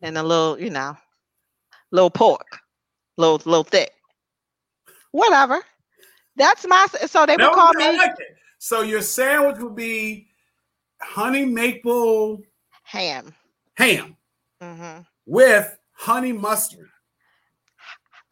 [0.02, 0.96] and a little, you know,
[1.90, 2.58] little pork,
[3.16, 3.92] little little thick.
[5.12, 5.62] Whatever.
[6.36, 8.14] That's my so they would call me like.
[8.58, 10.28] So your sandwich would be
[11.00, 12.42] honey maple
[12.84, 13.34] ham.
[13.76, 14.16] ham
[14.60, 16.88] hmm with honey mustard,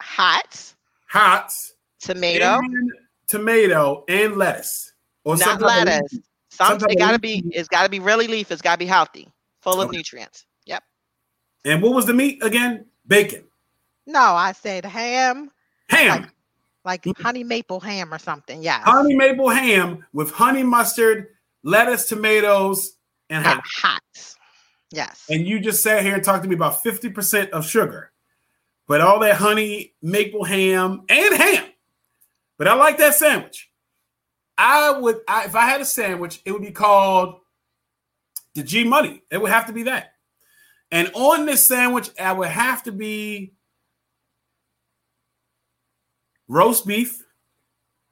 [0.01, 0.73] Hot
[1.07, 1.53] hot
[1.99, 2.91] tomato, and
[3.27, 4.93] tomato, and lettuce.
[5.23, 6.13] Or not some of lettuce.
[6.13, 8.51] leafy- Some some it gotta be it's gotta be really leaf.
[8.51, 9.27] It's gotta be healthy,
[9.61, 9.97] full of Okay.
[9.97, 10.45] nutrients.
[10.65, 10.83] Yep.
[11.65, 12.85] And what was the meat again?
[13.07, 13.45] Bacon,
[14.07, 15.51] No, I said ham,
[15.89, 16.29] ham,
[16.83, 17.19] like Mm.
[17.21, 18.61] honey maple ham or something.
[18.61, 18.81] Yeah.
[18.81, 21.27] honey maple ham with honey mustard,
[21.63, 22.97] lettuce, tomatoes,
[23.29, 23.63] and And hot.
[23.81, 24.35] hot.
[24.91, 25.25] Yes.
[25.29, 28.11] And you just sat here and talked to me about 50% of sugar,
[28.87, 31.65] but all that honey, maple ham, and ham.
[32.57, 33.69] But I like that sandwich.
[34.57, 37.41] I would, I, if I had a sandwich, it would be called
[38.53, 39.21] the G Money.
[39.29, 40.13] It would have to be that.
[40.91, 43.54] And on this sandwich, I would have to be
[46.47, 47.23] roast beef.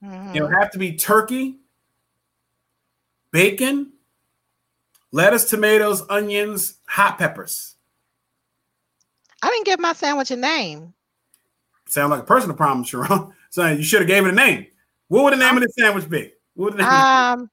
[0.03, 0.35] Mhm.
[0.35, 1.59] It would have to be turkey,
[3.31, 3.93] bacon,
[5.11, 7.75] lettuce, tomatoes, onions, hot peppers.
[9.41, 10.93] I didn't give my sandwich a name.
[11.87, 13.33] Sound like a personal problem, Sheron.
[13.49, 14.65] So you should have gave it a name.
[15.09, 16.33] What would the name of the sandwich be?
[16.55, 16.89] What would the name?
[16.89, 17.51] Um,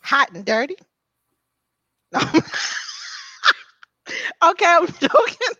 [0.00, 0.76] hot and dirty.
[4.42, 5.56] Okay, I'm joking.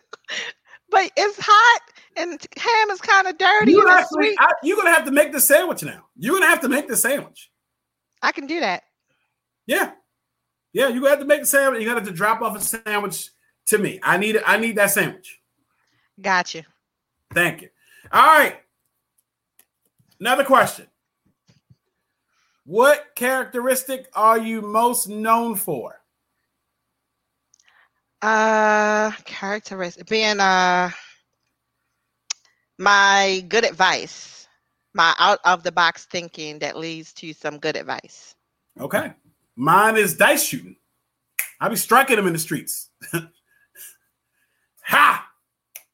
[0.88, 1.82] But it's hot
[2.18, 4.36] and ham is kind of dirty you and it's actually, sweet.
[4.40, 6.04] I, you're gonna have to make the sandwich now.
[6.16, 7.50] You're gonna have to make the sandwich.
[8.22, 8.82] I can do that.
[9.66, 9.92] Yeah,
[10.72, 10.88] yeah.
[10.88, 11.80] You're gonna have to make the sandwich.
[11.80, 13.30] You're gonna have to drop off a sandwich
[13.66, 14.00] to me.
[14.02, 14.42] I need it.
[14.46, 15.40] I need that sandwich.
[16.20, 16.62] Got you.
[17.32, 17.68] Thank you.
[18.10, 18.56] All right.
[20.20, 20.86] Another question.
[22.64, 26.00] What characteristic are you most known for?
[28.20, 30.90] Uh, characteristic being uh
[32.78, 34.48] my good advice,
[34.94, 38.34] my out of the box thinking that leads to some good advice.
[38.80, 39.12] Okay.
[39.56, 40.76] Mine is dice shooting.
[41.60, 42.90] I be striking them in the streets.
[44.82, 45.26] ha!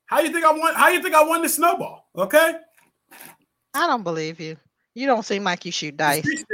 [0.07, 0.75] How you think I won?
[0.75, 2.09] How you think I won the snowball?
[2.16, 2.55] Okay.
[3.73, 4.57] I don't believe you.
[4.94, 6.18] You don't seem like you shoot The dice.
[6.20, 6.44] streets,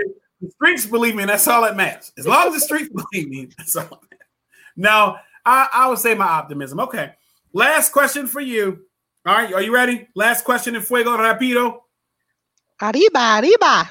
[0.41, 2.13] the streets believe me, and that's all that matters.
[2.17, 4.27] As long as the streets believe me, that's all that matters.
[4.77, 6.81] Now, I, I would say my optimism.
[6.81, 7.13] Okay.
[7.53, 8.87] Last question for you.
[9.27, 9.53] All right.
[9.53, 10.09] Are you ready?
[10.15, 11.81] Last question in Fuego Rapido.
[12.81, 13.91] Arriba, arriba.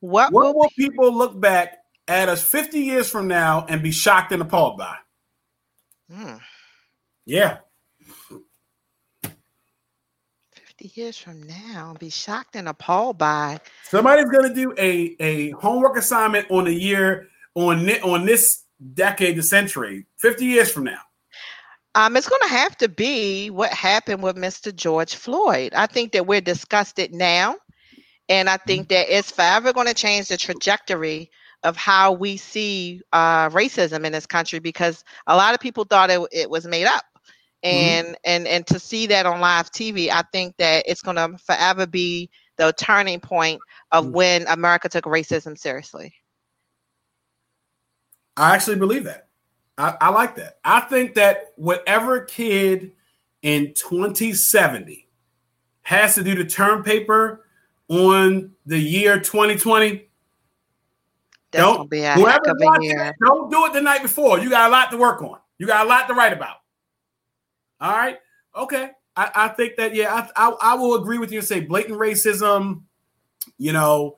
[0.00, 3.92] What, What will will people look back at us 50 years from now and be
[3.92, 4.96] shocked and appalled by?
[6.12, 6.36] Hmm.
[7.24, 7.58] Yeah.
[10.52, 13.60] 50 years from now, be shocked and appalled by.
[13.84, 19.42] Somebody's gonna do a, a homework assignment on the year on on this decade, the
[19.44, 20.98] century, 50 years from now.
[21.94, 24.74] Um, it's going to have to be what happened with Mr.
[24.74, 25.74] George Floyd.
[25.74, 27.56] I think that we're disgusted now,
[28.28, 31.30] and I think that it's forever going to change the trajectory
[31.62, 36.10] of how we see uh, racism in this country because a lot of people thought
[36.10, 37.04] it, it was made up.
[37.62, 41.38] And and and to see that on live TV, I think that it's going to
[41.38, 43.60] forever be the turning point
[43.92, 44.12] of Mhm.
[44.12, 46.12] when America took racism seriously.
[48.36, 49.28] I actually believe that.
[49.78, 50.58] I, I like that.
[50.64, 52.92] I think that whatever kid
[53.42, 55.08] in 2070
[55.82, 57.46] has to do the term paper
[57.88, 60.08] on the year 2020,
[61.50, 63.04] That's Don't- be a whoever of a watching year.
[63.06, 64.38] it, don't do it the night before.
[64.38, 65.38] You got a lot to work on.
[65.58, 66.56] You got a lot to write about.
[67.80, 68.18] All right.
[68.56, 68.90] Okay.
[69.16, 71.98] I, I think that yeah, I, I I will agree with you and say blatant
[71.98, 72.82] racism.
[73.58, 74.16] You know,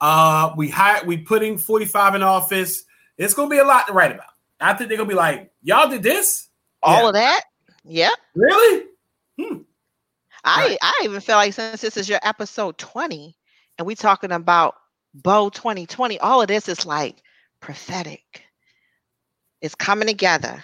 [0.00, 2.84] uh, we hired we putting 45 in office.
[3.16, 4.26] It's gonna be a lot to write about.
[4.60, 6.48] I think they're gonna be like, y'all did this?
[6.82, 7.08] All Yeah.
[7.08, 7.42] of that.
[7.84, 8.12] Yep.
[8.34, 8.84] Really?
[9.40, 9.58] Hmm.
[10.44, 10.78] I Right.
[10.82, 13.36] I even feel like since this is your episode 20
[13.78, 14.76] and we talking about
[15.14, 17.22] BOW 2020, all of this is like
[17.60, 18.42] prophetic.
[19.60, 20.62] It's coming together.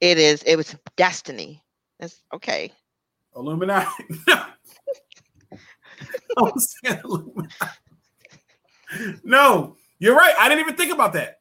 [0.00, 1.62] It is it was destiny.
[2.00, 2.72] It's okay.
[3.36, 3.86] Illuminati.
[6.36, 7.54] I'm saying Illuminati.
[9.24, 10.34] No, you're right.
[10.38, 11.40] I didn't even think about that.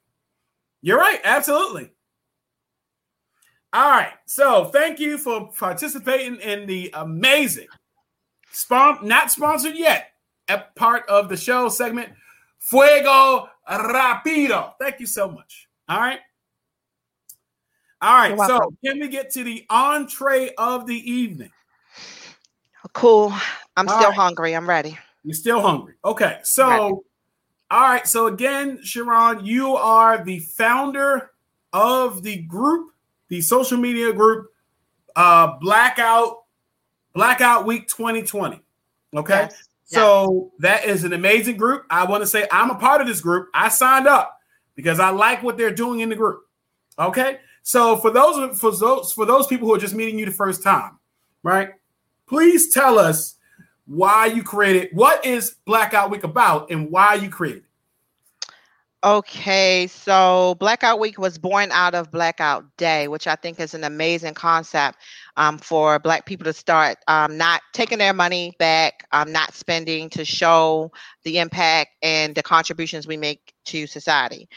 [0.84, 1.22] You're right.
[1.24, 1.90] Absolutely.
[3.72, 4.12] All right.
[4.26, 7.68] So thank you for participating in the amazing,
[8.52, 10.12] spon- not sponsored yet,
[10.76, 12.10] part of the show segment,
[12.60, 14.74] Fuego Rapido.
[14.80, 15.70] Thank you so much.
[15.88, 16.20] All right.
[18.02, 18.38] All right.
[18.48, 21.52] So can we get to the entree of the evening?
[22.92, 23.34] Cool.
[23.78, 24.18] I'm All still right.
[24.18, 24.54] hungry.
[24.54, 25.00] I'm ready.
[25.24, 25.94] You're still hungry.
[26.04, 26.40] Okay.
[26.44, 27.06] So.
[27.74, 28.08] All right.
[28.08, 31.32] So, again, Sheron, you are the founder
[31.74, 32.92] of the group,
[33.30, 34.52] the social media group,
[35.16, 36.44] uh, Blackout,
[37.16, 38.62] Blackout Week 2020.
[39.16, 39.48] Okay.
[39.50, 39.70] Yes.
[39.86, 41.88] So, that is an amazing group.
[41.90, 43.50] I want to say I'm a part of this group.
[43.56, 44.38] I signed up
[44.76, 46.44] because I like what they're doing in the group.
[47.00, 47.40] Okay.
[47.64, 50.62] So, for those, for those, for those people who are just meeting you the first
[50.62, 51.00] time,
[51.42, 51.72] right?
[52.28, 53.38] Please tell us
[53.86, 57.64] why you created what is blackout week about and why you created
[59.04, 63.84] Okay, so Blackout Week was born out of Blackout Day, which I think is an
[63.84, 64.98] amazing concept
[65.36, 70.10] um, for Black people to start um, not taking their money back, um, not spending
[70.12, 70.90] to show
[71.26, 74.48] the impact and the contributions we make to society.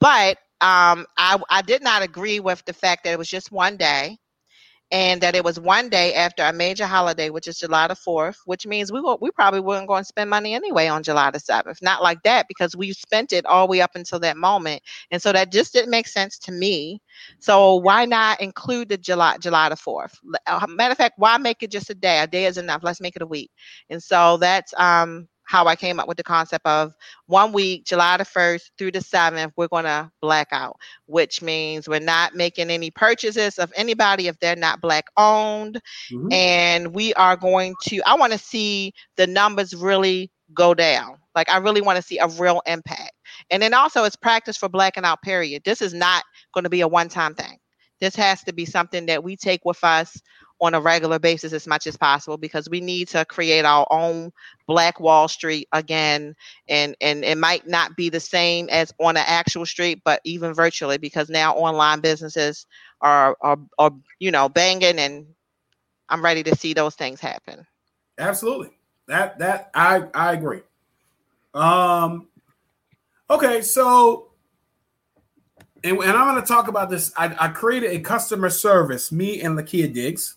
[0.00, 3.76] But um, I, I did not agree with the fact that it was just one
[3.76, 4.18] day
[4.92, 8.38] and that it was one day after a major holiday, which is July the 4th,
[8.46, 11.82] which means we we probably weren't going to spend money anyway on July the 7th.
[11.82, 14.82] Not like that because we spent it all the way up until that moment.
[15.10, 17.02] And so that just didn't make sense to me.
[17.40, 20.14] So why not include the July July the 4th?
[20.46, 22.20] Uh, Matter of fact, why make it just a day?
[22.20, 22.82] A day is enough.
[22.84, 23.50] Let's make it a week.
[23.90, 26.94] And so that's um how I came up with the concept of
[27.26, 31.86] one week, July the 1st through the 7th, we're going to black out, which means
[31.86, 35.78] we're not making any purchases of anybody if they're not black owned.
[36.10, 36.32] Mhm.
[36.32, 41.18] And we are going to, I want to see the numbers really go down.
[41.34, 43.12] Like, I really want to see a real impact.
[43.50, 45.64] And then also, it's practice for blacking out, period.
[45.66, 47.58] This is not going to be a one time thing.
[48.00, 50.18] This has to be something that we take with us
[50.62, 54.32] on a regular basis as much as possible because we need to create our own
[54.66, 56.34] black wall street again
[56.68, 60.54] and and it might not be the same as on an actual street but even
[60.54, 62.66] virtually because now online businesses
[63.02, 65.26] are are, are you know banging and
[66.08, 67.66] i'm ready to see those things happen
[68.18, 68.70] Absolutely.
[69.08, 70.60] That that I I agree.
[71.54, 72.28] Um
[73.28, 74.28] okay, so
[75.84, 77.12] and, and I'm gonna talk about this.
[77.16, 80.36] I, I created a customer service, me and Lakia Diggs.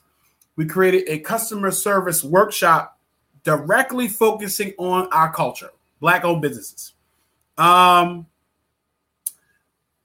[0.55, 2.97] We created a customer service workshop
[3.43, 6.93] directly focusing on our culture, black owned businesses.
[7.57, 8.27] Um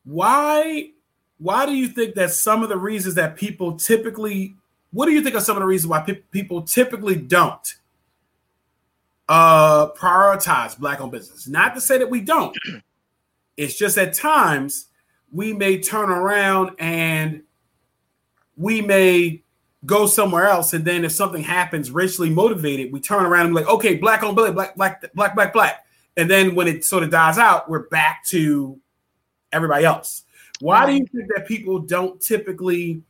[0.04, 0.90] why
[1.38, 4.56] why do you think that some of the reasons that people typically
[4.92, 7.76] what do you think are some of the reasons why pe- people typically don't
[9.28, 12.56] uh prioritize black owned business not to say that we don't
[13.56, 14.86] it's just at times
[15.32, 17.42] we may turn around and
[18.56, 19.42] we may
[19.86, 23.60] go somewhere else and then if something happens racially motivated we turn around and be
[23.62, 25.86] like okay black on black black black black black black
[26.18, 28.78] and then when it sort of dies out we're back to
[29.52, 30.24] everybody else.
[30.60, 33.02] Why do you think that people don't typically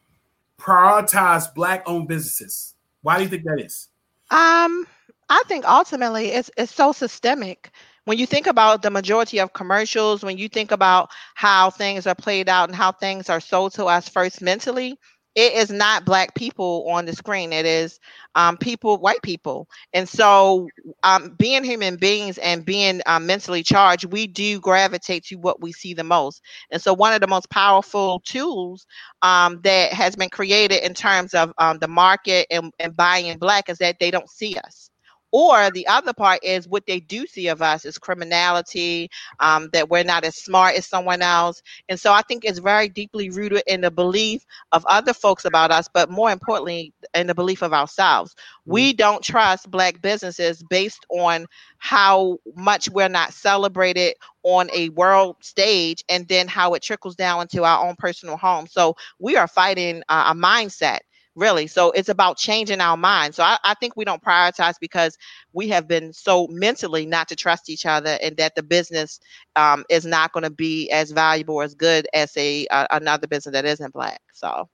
[0.59, 2.75] prioritize black owned businesses?
[3.03, 3.89] Why do you think that is?
[4.31, 4.87] Um,
[5.29, 7.71] I think ultimately it's it's so systemic.
[8.05, 12.15] When you think about the majority of commercials, when you think about how things are
[12.15, 14.99] played out and how things are sold to us first mentally,
[15.35, 17.53] it is not black people on the screen.
[17.53, 18.01] It is
[18.35, 19.69] um, people, white people.
[19.93, 20.69] And so,
[21.03, 25.73] um, being human beings and being um, mentally charged, we do gravitate to what we
[25.73, 26.43] see the most.
[26.71, 28.87] And so, one of the most powerful tools
[29.23, 33.69] um, that has been created in terms of um, the market and, and buying black
[33.69, 34.90] is that they don't see us
[35.33, 39.09] or the other part is what they do see of us is criminality
[39.41, 41.63] um, that we're not as smart as someone else.
[41.89, 45.71] And so i think it's very deeply rooted in the belief of other folks about
[45.71, 48.35] us but more importantly in the belief of ourselves.
[48.35, 48.73] Mm-hmm.
[48.73, 51.47] we don't trust black businesses based on
[51.79, 57.43] how much we're not celebrated on a world stage and then how it trickles down
[57.43, 58.67] into our own personal home.
[58.67, 61.01] So we are fighting uh, a mindset
[61.35, 61.67] really.
[61.67, 63.35] So it's about changing our mind.
[63.35, 65.17] So I, I, think we don't prioritize because
[65.53, 69.21] we have been so mentally not to trust each other, and that the business
[69.57, 73.27] um, is not going to be as valuable or as good as a uh, another
[73.27, 74.21] business that isn't black.
[74.33, 74.69] So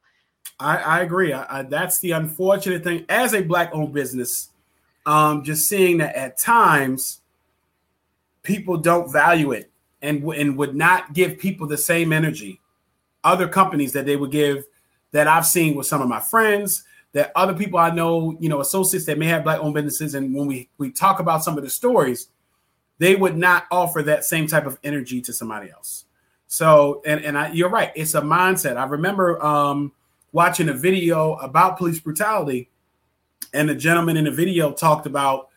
[0.59, 1.33] I, I agree.
[1.33, 4.51] I, that's the unfortunate thing as a black-owned business.
[5.05, 7.21] Um, just seeing that at times
[8.43, 9.71] people don't value it
[10.03, 12.61] and and would not give people the same energy
[13.27, 14.65] other companies that they would give
[15.13, 18.61] that I've seen with some of my friends, that other people I know, you know,
[18.61, 20.15] associates that may have black owned businesses.
[20.15, 22.29] And when we, we talk about some of the stories,
[22.99, 26.05] they would not offer that same type of energy to somebody else.
[26.47, 27.93] So, and, and I, you're right.
[27.95, 28.77] It's a mindset.
[28.77, 29.93] I remember um,
[30.33, 32.71] watching a video about police brutality
[33.53, 35.49] and the gentleman in the video talked about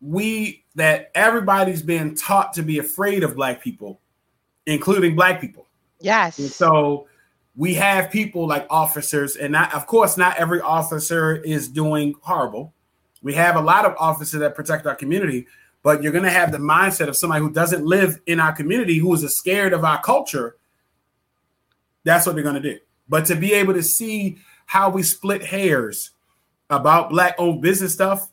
[0.00, 4.00] we that everybody's been taught to be afraid of black people,
[4.66, 5.66] including black people.
[6.00, 6.38] Yes.
[6.38, 7.06] And so
[7.60, 12.72] we have people like officers, and not, of course, not every officer is doing horrible.
[13.20, 15.46] We have a lot of officers that protect our community,
[15.82, 18.96] but you're going to have the mindset of somebody who doesn't live in our community,
[18.96, 20.56] who is scared of our culture.
[22.04, 22.78] That's what they're going to do.
[23.10, 26.12] But to be able to see how we split hairs
[26.70, 28.30] about black owned business stuff,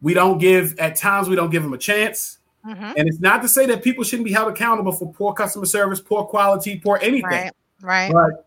[0.00, 2.38] we don't give, at times, we don't give them a chance.
[2.66, 2.92] Mm-hmm.
[2.96, 6.00] And it's not to say that people shouldn't be held accountable for poor customer service,
[6.00, 7.24] poor quality, poor anything.
[7.24, 7.52] Right.
[7.82, 8.10] Right.
[8.10, 8.46] But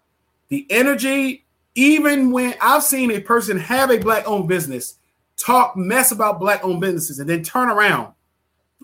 [0.50, 4.96] the energy, even when I've seen a person have a black owned business
[5.38, 8.14] talk mess about black owned businesses and then turn around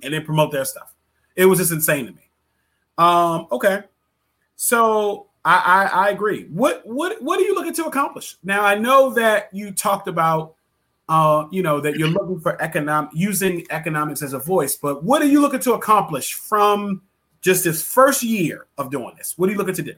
[0.04, 0.94] and then promote their stuff.
[1.36, 2.30] It was just insane to me.
[2.98, 3.84] Um, okay.
[4.56, 6.46] So I, I, I agree.
[6.46, 8.38] What what what are you looking to accomplish?
[8.44, 10.56] Now I know that you talked about
[11.12, 15.22] uh, you know, that you're looking for economic using economics as a voice, but what
[15.22, 17.02] are you looking to accomplish from
[17.42, 19.34] just this first year of doing this?
[19.38, 19.94] What are you looking to do?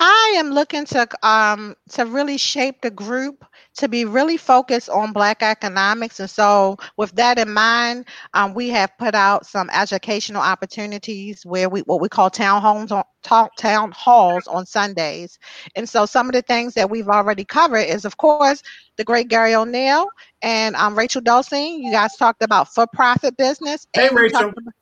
[0.00, 3.44] I am looking to um to really shape the group
[3.76, 8.68] to be really focused on Black economics, and so with that in mind, um, we
[8.70, 13.56] have put out some educational opportunities where we what we call town homes on talk
[13.56, 15.38] town halls on Sundays,
[15.76, 18.62] and so some of the things that we've already covered is of course
[18.96, 20.08] the great Garry O'Neal
[20.42, 21.82] and um, Rachel Dulcine.
[21.82, 23.86] You guys talked about for-profit business.
[23.92, 24.48] Hey, Rachel.
[24.50, 24.74] About,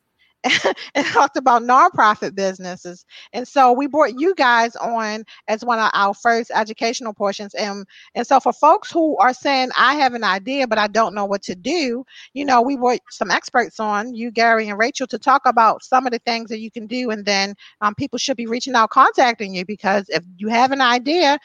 [0.94, 3.05] and talked about nonprofit businesses.
[3.32, 7.55] And so we brought you guys on as one of our first educational portions.
[7.55, 11.14] And, and so for folks who are saying, I have an idea, but I don't
[11.14, 15.07] know what to do, you know, we brought some experts on, you, Garry, and Rachel,
[15.09, 17.11] to talk about some of the things that you can do.
[17.11, 20.80] And then um, people should be reaching out, contacting you, because if you have an
[20.80, 21.38] idea,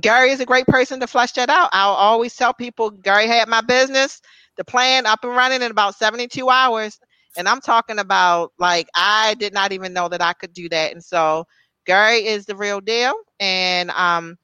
[0.00, 1.70] Garry is a great person to flesh that out.
[1.72, 4.20] I'll always tell people Garry had my business,
[4.56, 6.98] the plan up and running in about 72 hours.
[7.38, 10.92] And I'm talking about like I did not even know that I could do that.
[10.92, 11.46] And so
[11.86, 13.14] Garry is the real deal.
[13.40, 14.36] And um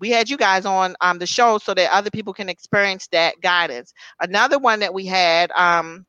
[0.00, 3.34] we had you guys on um the show so that other people can experience that
[3.42, 3.92] guidance.
[4.20, 6.06] Another one that we had um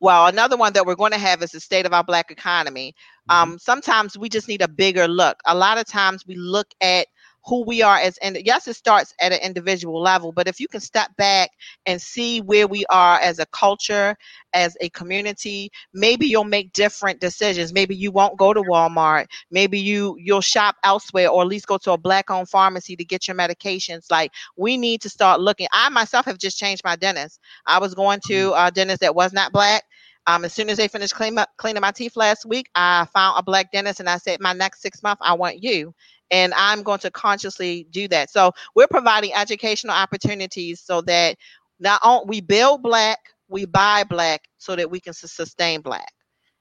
[0.00, 2.94] well, another one that we're going to have is the state of our black economy.
[3.30, 3.52] Mm-hmm.
[3.52, 5.38] Um, sometimes we just need a bigger look.
[5.46, 7.06] A lot of times we look at
[7.44, 10.68] who we are as and yes it starts at an individual level but if you
[10.68, 11.50] can step back
[11.86, 14.16] and see where we are as a culture
[14.52, 17.72] as a community maybe you'll make different decisions.
[17.72, 19.26] Maybe you won't go to walmart.
[19.50, 23.04] Maybe you you'll shop elsewhere or at least go to a black owned pharmacy to
[23.04, 24.10] get your medications.
[24.10, 25.68] Like we need to start looking.
[25.72, 27.40] I myself have just changed my dentist.
[27.66, 28.66] I was going to mm-hmm.
[28.66, 29.84] a dentist that was not black.
[30.26, 33.38] Um, as soon as they finished clean up, cleaning my teeth last week, I found
[33.38, 35.94] a black dentist and I said, my next six months, I want you
[36.30, 38.30] and I'm going to consciously do that.
[38.30, 41.36] So we're providing educational opportunities so that
[41.78, 43.18] not only we build black,
[43.48, 46.12] we buy black so that we can sustain black.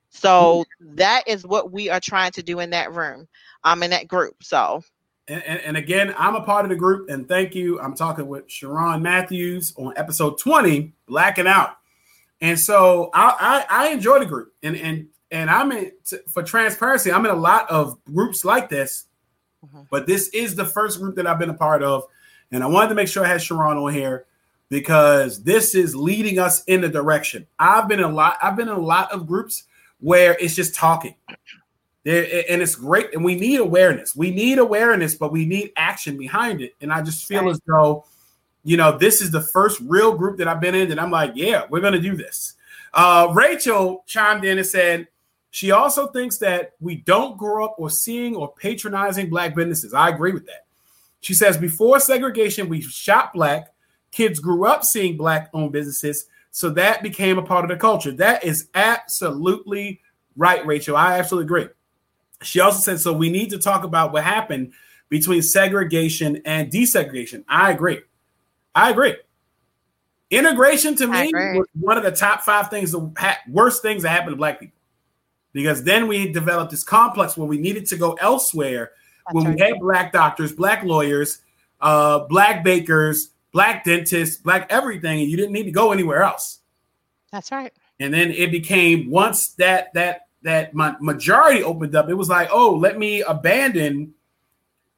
[0.09, 3.27] So that is what we are trying to do in that room,
[3.63, 4.35] um, in that group.
[4.41, 4.83] So
[5.27, 7.79] And, and, and again, I'm a part of the group, and thank you.
[7.79, 11.75] I'm talking with Sheron Matthews on episode 20, Blacking Out.
[12.41, 15.91] And so I, I, I enjoy the group, and and and I'm in
[16.29, 17.11] for transparency.
[17.11, 19.05] I'm in a lot of groups like this,
[19.65, 19.87] Mhm.
[19.89, 22.05] but this is the first group that I've been a part of,
[22.51, 24.25] and I wanted to make sure I had Sheron on here
[24.69, 27.45] because this is leading us in the direction.
[27.59, 28.37] I've been in a lot.
[28.41, 29.63] I've been in a lot of groups
[29.99, 31.15] where it's just talking.
[32.05, 34.15] There, and it's great, and we need awareness.
[34.15, 36.73] We need awareness, but we need action behind it.
[36.79, 37.51] And I just feel Right.
[37.51, 38.05] as though,
[38.63, 41.33] you know, this is the first real group that I've been in And I'm like,
[41.35, 42.53] yeah, we're gonna do this.
[42.93, 45.07] Uh, Rachel chimed in and said
[45.51, 49.93] she also thinks that we don't grow up or seeing or patronizing black businesses.
[49.93, 50.65] I agree with that.
[51.21, 53.73] She says before segregation, we shop black.
[54.11, 58.11] Kids grew up seeing black owned businesses, so that became a part of the culture.
[58.11, 60.01] That is absolutely
[60.35, 60.95] right, Rachel.
[60.95, 61.67] I absolutely agree.
[62.41, 64.73] She also said, so we need to talk about what happened
[65.09, 67.43] between segregation and desegregation.
[67.47, 68.01] I agree.
[68.73, 69.15] I agree.
[70.29, 71.57] Integration to I me agree.
[71.59, 73.11] was one of the top five things, the
[73.49, 74.78] worst things that happened to black people.
[75.53, 78.91] Because then we developed this complex where we needed to go elsewhere
[79.31, 81.41] when we had black doctors, black lawyers,
[81.81, 86.59] uh, black bakers, black dentists, black everything, and you didn't need to go anywhere else.
[87.31, 87.73] that's right.
[87.99, 92.49] And then it became once that that that ma- majority opened up, it was like,
[92.51, 94.13] oh, let me abandon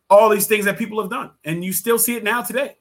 [0.09, 2.77] all these things that people have done, and you still see it now today.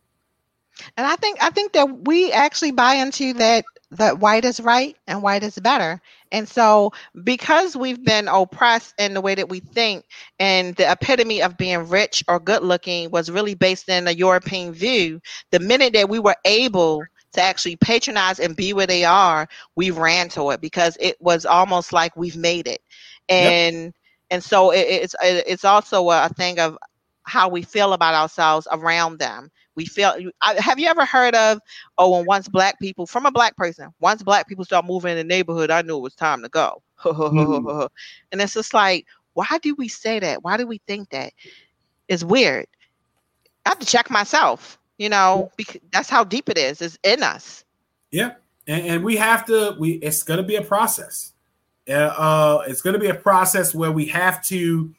[0.96, 4.96] And I think I think that we actually buy into that that white is right
[5.06, 6.00] and white is better.
[6.32, 6.92] And so
[7.24, 10.04] because we've been oppressed in the way that we think
[10.38, 14.72] and the epitome of being rich or good looking was really based in a European
[14.72, 15.20] view,
[15.50, 17.02] the minute that we were able
[17.32, 21.44] to actually patronize and be where they are, we ran to it because it was
[21.46, 22.80] almost like we've made it.
[23.28, 23.92] And
[24.30, 26.76] and so it, it's it's also a thing of
[27.24, 29.50] how we feel about ourselves around them.
[29.80, 30.14] We feel.
[30.42, 31.58] I- Have you ever heard of?
[31.96, 35.16] Oh, when once black people, from a black person, once black people start moving in
[35.16, 36.82] the neighborhood, I knew it was time to go.
[38.30, 40.44] And it's just like, why do we say that?
[40.44, 41.32] Why do we think that?
[42.08, 42.66] It's weird.
[43.64, 44.78] I have to check myself.
[44.98, 46.82] You know, because that's how deep it is.
[46.82, 47.64] It's in us.
[48.10, 48.34] Yeah,
[48.66, 49.74] and, and we have to.
[49.78, 51.32] We it's going to be a process.
[51.88, 54.92] Uh, uh, it's going to be a process where we have to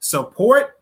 [0.00, 0.80] support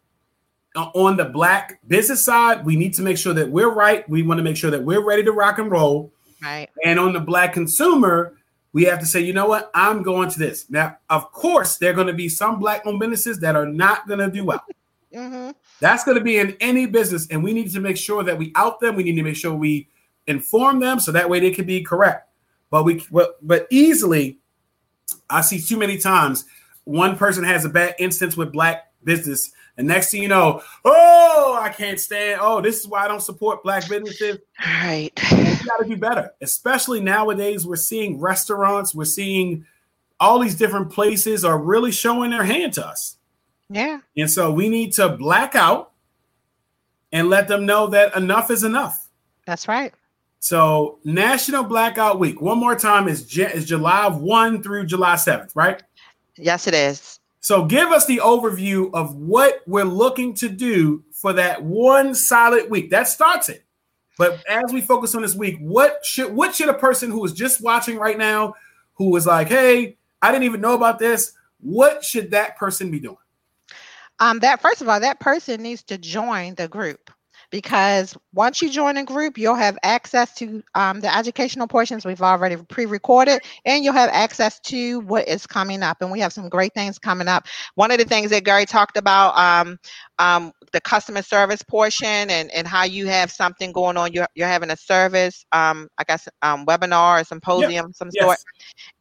[0.77, 2.64] on the black business side.
[2.64, 4.09] We need to make sure that we're right.
[4.09, 6.12] We want to make sure that we're ready to rock and roll.
[6.43, 6.68] Right.
[6.85, 8.37] And on the black consumer,
[8.73, 10.71] we have to say, you know what, I'm going to this.
[10.71, 14.07] Now, of course, there are going to be some black owned businesses that are not
[14.07, 14.64] going to do well.
[15.14, 15.51] hmm
[15.81, 18.53] That's going to be in any business, and we need to make sure that we
[18.55, 18.95] out them.
[18.95, 19.89] We need to make sure we
[20.27, 22.29] inform them so that way they can be correct.
[22.71, 24.39] But we, but, but easily,
[25.29, 26.45] I see too many times
[26.85, 31.59] one person has a bad instance with black business, and next thing you know, oh,
[31.61, 32.41] I can't stand.
[32.43, 34.39] Oh, this is why I don't support black businesses.
[34.65, 35.11] Right.
[35.33, 37.67] We got to do better, especially nowadays.
[37.67, 39.67] We're seeing restaurants, we're seeing
[40.19, 43.17] all these different places are really showing their hand to us.
[43.71, 44.01] Yeah.
[44.17, 45.93] And so we need to black out
[47.13, 49.09] and let them know that enough is enough.
[49.47, 49.95] That's right.
[50.41, 55.53] So National Blackout Week, one more time, is, J- is July 1 through July 7th,
[55.55, 55.83] right?
[56.37, 57.20] Yes, it is.
[57.41, 62.70] So give us the overview of what we're looking to do for that one solid
[62.70, 62.91] week.
[62.91, 63.64] That starts it.
[64.18, 67.32] But as we focus on this week, what should what should a person who is
[67.32, 68.55] just watching right now,
[68.95, 73.01] who is like, hey, I didn't even know about this, what should that person be
[73.01, 73.16] doing?
[74.18, 77.11] Um, that first of all, that person needs to join the group
[77.51, 82.23] because once you join a group, you'll have access to um, the educational portions we've
[82.23, 85.99] already pre-recorded, and you'll have access to what is coming up.
[86.01, 87.47] And we have some great things coming up.
[87.75, 89.79] One of the things that Garry talked about, um,
[90.19, 94.13] um, the customer service portion, and and how you have something going on.
[94.13, 98.39] You're you're having a service, um, I guess, um, webinar or symposium of some sort.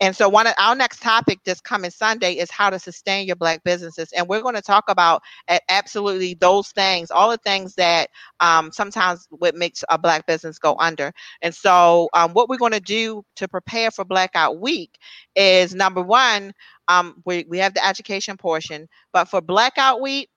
[0.01, 3.35] And so one of our next topic this coming Sunday is how to sustain your
[3.35, 4.11] black businesses.
[4.13, 8.71] And we're going to talk about a- absolutely those things, all the things that um,
[8.71, 11.11] sometimes what makes a black business go under.
[11.41, 14.97] And so um, what we're going to do to prepare for Blackout Week
[15.35, 16.53] is number one,
[16.87, 20.29] um, we, we have the education portion, but for Blackout Week,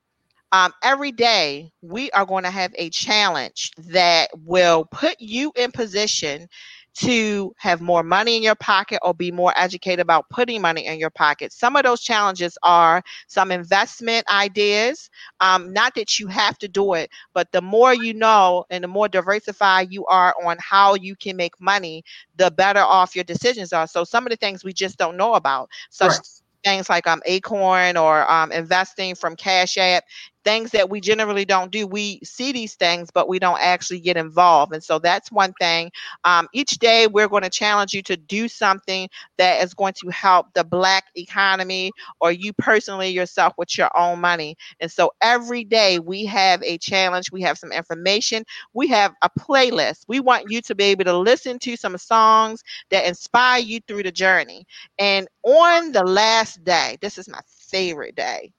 [0.52, 5.72] um, every day we are going to have a challenge that will put you in
[5.72, 6.46] position
[6.94, 10.98] to have more money in your pocket or be more educated about putting money in
[10.98, 11.52] your pocket.
[11.52, 15.10] Some of those challenges are some investment ideas.
[15.40, 18.88] Um, not that you have to do it, but the more you know and the
[18.88, 22.02] more diversified you are on how you can make money,
[22.36, 23.86] the better off your decisions are.
[23.86, 26.40] So some of the things we just don't know about, such Right.
[26.64, 30.04] things like um Acorn or um investing from Cash App,
[30.44, 31.86] things that we generally don't do.
[31.86, 34.72] We see these things, but we don't actually get involved.
[34.72, 35.90] And so that's one thing.
[36.24, 40.08] Um, each day, we're going to challenge you to do something that is going to
[40.10, 41.90] help the Black economy
[42.20, 44.56] or you personally yourself with your own money.
[44.80, 47.30] And so every day, we have a challenge.
[47.32, 48.44] We have some information.
[48.74, 50.04] We have a playlist.
[50.08, 54.04] We want you to be able to listen to some songs that inspire you through
[54.04, 54.66] the journey.
[54.98, 58.52] And on the last day, this is my favorite day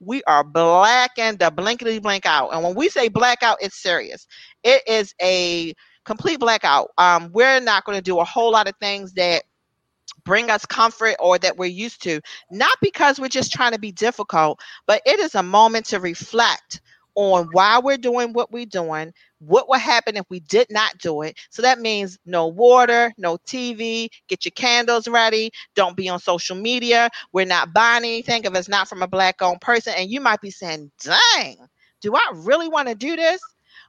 [0.00, 2.50] we are blacking the blinkety blink out.
[2.50, 4.26] And when we say blackout, it's serious.
[4.62, 5.74] It is a
[6.04, 6.90] complete blackout.
[6.98, 9.42] Um, we're not going to do a whole lot of things that
[10.24, 12.20] bring us comfort or that we're used to,
[12.50, 16.80] not because we're just trying to be difficult, but it is a moment to reflect
[17.18, 21.22] on why we're doing what we're doing, what would happen if we did not do
[21.22, 21.36] it.
[21.50, 26.54] So that means no water, no TV, get your candles ready, don't be on social
[26.54, 27.10] media.
[27.32, 29.94] We're not buying anything if it's not from a black owned person.
[29.96, 31.56] And you might be saying, dang,
[32.02, 33.40] do I really want to do this?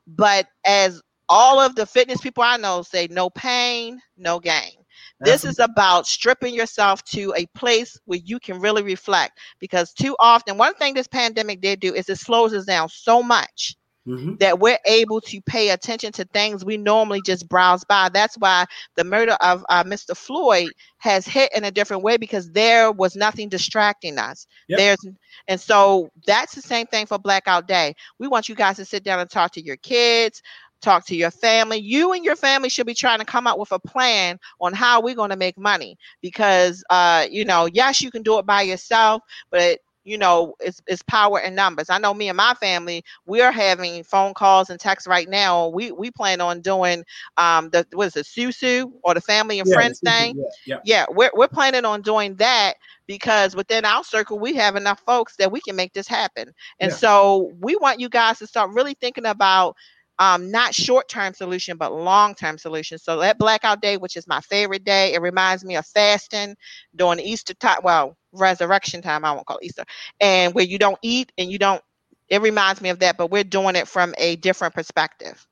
[0.08, 1.00] But as
[1.30, 4.79] all of the fitness people I know say, no pain, no gain.
[5.22, 9.40] This is about stripping yourself to a place where you can really reflect.
[9.60, 13.22] Because too often, one thing this pandemic did do is it slows us down so
[13.22, 13.76] much
[14.08, 14.40] Mhm.
[14.40, 18.10] that we're able to pay attention to things we normally just browse by.
[18.10, 18.66] That's why
[18.96, 20.16] the murder of uh, Mr.
[20.16, 24.48] Floyd has hit in a different way because there was nothing distracting us.
[24.70, 24.80] Yep.
[24.80, 25.14] There's
[25.48, 27.94] and so that's the same thing for Blackout Day.
[28.20, 30.42] We want you guys to sit down and talk to your kids,
[30.82, 31.78] talk to your family.
[31.78, 35.02] You and your family should be trying to come up with a plan on how
[35.02, 38.62] we're going to make money because uh you know, yes, you can do it by
[38.62, 39.22] yourself,
[39.52, 41.90] but you know, it's, it's power in numbers.
[41.90, 45.68] I know me and my family, we are having phone calls and texts right now.
[45.70, 47.04] We we plan on doing
[47.38, 50.36] um the what is it, Susu or the family and Yeah, friends thing.
[50.36, 50.80] Yeah, yeah.
[50.84, 52.76] Yeah, we're we're planning on doing that
[53.08, 56.54] because within our circle we have enough folks that we can make this happen.
[56.80, 56.94] And Yeah.
[56.94, 59.76] so we want you guys to start really thinking about
[60.20, 62.98] um, not short-term solution, but long-term solution.
[62.98, 66.56] So that blackout day, which is my favorite day, it reminds me of fasting
[66.96, 67.80] during Easter time.
[67.84, 69.86] Well, resurrection time, I won't call Easter,
[70.20, 71.82] and where you don't eat and you don't.
[72.28, 75.48] It reminds me of that, but we're doing it from a different perspective.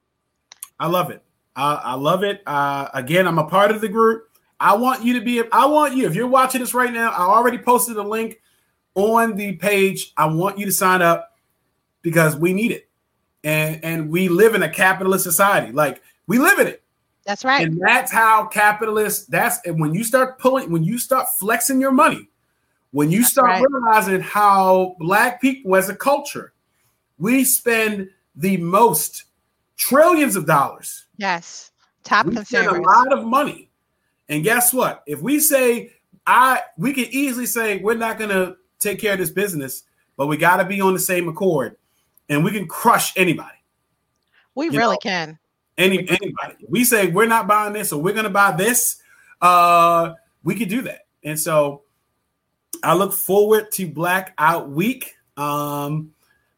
[0.79, 1.23] I love it.
[1.55, 2.43] I, I love it.
[2.45, 4.25] Uh, again, I'm a part of the group.
[4.59, 5.41] I want you to be.
[5.51, 6.05] I want you.
[6.05, 8.41] If you're watching this right now, I already posted a link
[8.95, 10.13] on the page.
[10.17, 11.31] I want you to sign up
[12.01, 12.89] because we need it,
[13.47, 15.71] and and we live in a capitalist society.
[15.71, 16.83] Like we live in it,
[17.25, 17.65] That's right.
[17.65, 19.25] and that's how capitalists.
[19.25, 22.29] That's and when you start pulling, when you start flexing your money,
[22.91, 23.65] when you That's start right.
[23.69, 26.51] realizing how black people as a culture,
[27.19, 29.23] we spend the most
[29.77, 31.71] trillions of dollars yes,
[32.03, 33.69] top we spend a lot of money.
[34.27, 35.03] And guess what?
[35.07, 35.93] If we say
[36.25, 39.83] I we can easily say we're not gonna take care of this business,
[40.17, 41.77] but we gotta be on the same accord
[42.29, 43.57] and we can crush anybody.
[44.55, 45.39] we really know, can.
[45.77, 46.55] Any anybody.
[46.67, 49.01] We say we're not buying this or we're gonna buy this,
[49.41, 50.13] uh,
[50.43, 51.05] we could do that.
[51.23, 51.83] And so
[52.83, 55.15] I look forward to Blackout Week.
[55.35, 56.13] Um,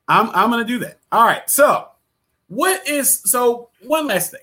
[0.07, 0.99] I'm I'm gonna do that.
[1.11, 1.49] All right.
[1.49, 1.89] So
[2.47, 4.41] what is so one last thing.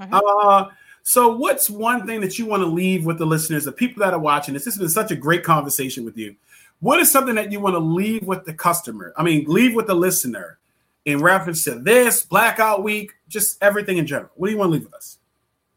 [0.00, 0.20] Mhm.
[0.22, 0.70] Uh
[1.02, 4.14] so what's one thing that you want to leave with the listeners, the people that
[4.14, 4.64] are watching this?
[4.64, 6.36] This has been such a great conversation with you.
[6.82, 9.14] What is something that you want to leave with the customer?
[9.16, 10.58] I mean, leave with the listener
[11.04, 14.32] in reference to this blackout week, just everything in general.
[14.34, 15.18] What do you want to leave with us?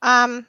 [0.01, 0.47] Um,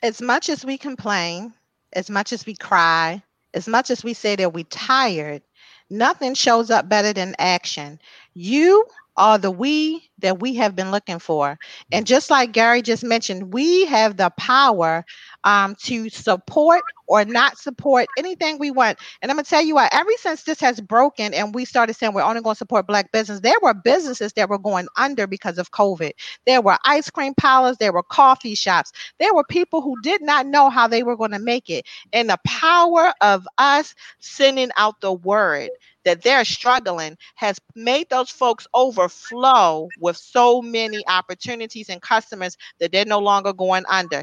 [0.00, 1.52] as much as we complain,
[1.94, 3.20] as much as we cry,
[3.54, 5.42] as much as we say that we're tired,
[5.90, 7.98] nothing shows up better than action.
[8.34, 11.58] You are the we that we have been looking for.
[11.92, 15.04] And just like Garry just mentioned, we have the power
[15.44, 18.98] um, to support or not support anything we want.
[19.20, 22.14] And I'm gonna tell you what, ever since this has broken and we started saying
[22.14, 25.58] we're only going to support black business, there were businesses that were going under because
[25.58, 26.12] of COVID.
[26.46, 30.46] There were ice cream parlors, there were coffee shops, there were people who did not
[30.46, 31.86] know how they were going to make it.
[32.12, 35.70] And the power of us sending out the word
[36.04, 42.92] that they're struggling has made those folks overflow with so many opportunities and customers that
[42.92, 44.22] they're no longer going under.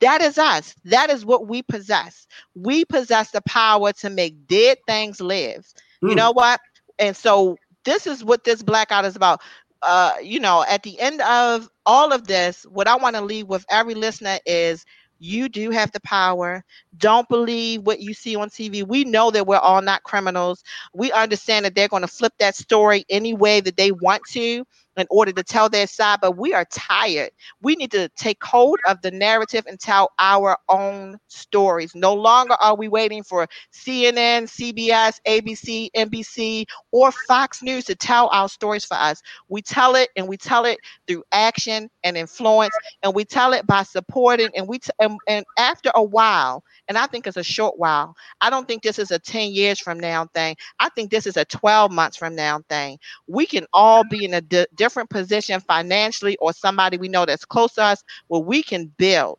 [0.00, 0.74] That is us.
[0.84, 2.26] That is what we possess.
[2.54, 5.66] We possess the power to make dead things live.
[6.04, 6.16] You Hmm.
[6.16, 6.60] know what?
[6.98, 9.40] And so this is what this blackout is about.
[9.82, 13.46] Uh, you know, at the end of all of this, what I want to leave
[13.46, 14.84] with every listener is
[15.18, 16.64] you do have the power.
[16.96, 18.82] Don't believe what you see on TV.
[18.82, 20.62] We know that we're all not criminals.
[20.94, 24.64] We understand that they're going to flip that story any way that they want to.
[24.96, 27.30] In order to tell their side, but we are tired.
[27.62, 31.94] We need to take hold of the narrative and tell our own stories.
[31.94, 38.28] No longer are we waiting for CNN, CBS, ABC, NBC, or Fox News to tell
[38.28, 39.22] our stories for us.
[39.48, 43.66] We tell it and we tell it through action and influence, and we tell it
[43.66, 44.50] by supporting.
[44.56, 48.14] And we t- and, and after a while, and I think it's a short while.
[48.40, 50.56] I don't think this is a 10 years from now thing.
[50.80, 52.98] I think this is a 12 months from now thing.
[53.28, 57.44] We can all be in a di- different position financially or somebody we know that's
[57.44, 59.38] close to us where we can build.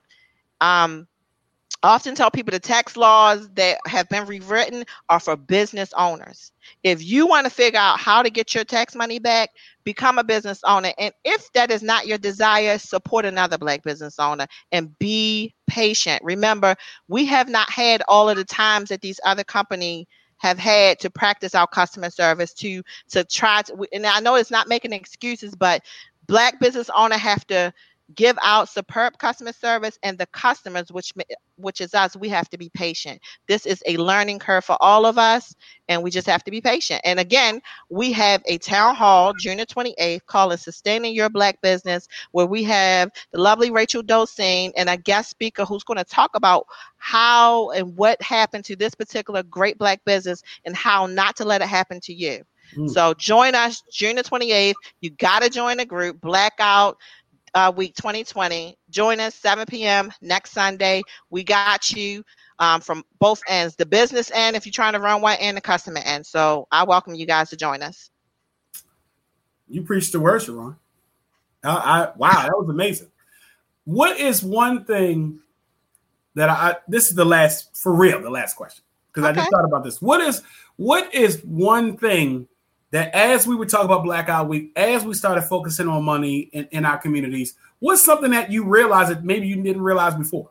[0.61, 1.07] Um,
[1.81, 6.51] I often tell people the tax laws that have been rewritten are for business owners.
[6.83, 9.49] If you want to figure out how to get your tax money back,
[9.83, 10.91] become a business owner.
[10.99, 16.23] And if that is not your desire, support another Black business owner and be patient.
[16.23, 16.75] Remember,
[17.07, 20.05] we have not had all of the times that these other companies
[20.41, 24.49] have had to practice our customer service to to try to and I know it's
[24.49, 25.83] not making excuses, but
[26.25, 27.71] black business owner have to
[28.15, 31.11] give out superb customer service and the customers which
[31.57, 35.05] which is us we have to be patient this is a learning curve for all
[35.05, 35.55] of us
[35.87, 39.57] and we just have to be patient and again we have a town hall june
[39.57, 44.89] the 28th called sustaining your black business where we have the lovely rachel dosine and
[44.89, 46.65] a guest speaker who's going to talk about
[46.97, 51.61] how and what happened to this particular great black business and how not to let
[51.61, 52.43] it happen to you
[52.77, 52.89] Mm.
[52.89, 54.75] so join us June the 28th.
[55.01, 56.21] You got to join the group.
[56.21, 56.97] Blackout
[57.53, 58.77] uh, Week 2020.
[58.89, 60.11] Join us 7 p.m.
[60.21, 61.01] next Sunday.
[61.29, 62.23] We got you
[62.59, 65.61] um, from both ends, the business end if you're trying to run one and the
[65.61, 66.25] customer end.
[66.25, 68.09] So I welcome you guys to join us.
[69.67, 70.75] You preached the word, Sheron.
[71.63, 73.07] I, I wow, that was amazing.
[73.85, 75.39] What is one thing
[76.35, 78.83] that I this is the last for real, the last question.
[79.07, 80.01] Because I just thought about this.
[80.01, 80.41] What is
[80.77, 82.47] what is one thing
[82.91, 86.67] that as we would talk about Blackout Week, as we started focusing on money in,
[86.71, 90.49] in our communities, what's something that you realized that maybe you didn't realize before?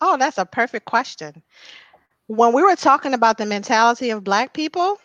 [0.00, 1.42] Oh, that's a perfect question.
[2.26, 5.00] When we were talking about the mentality of Black people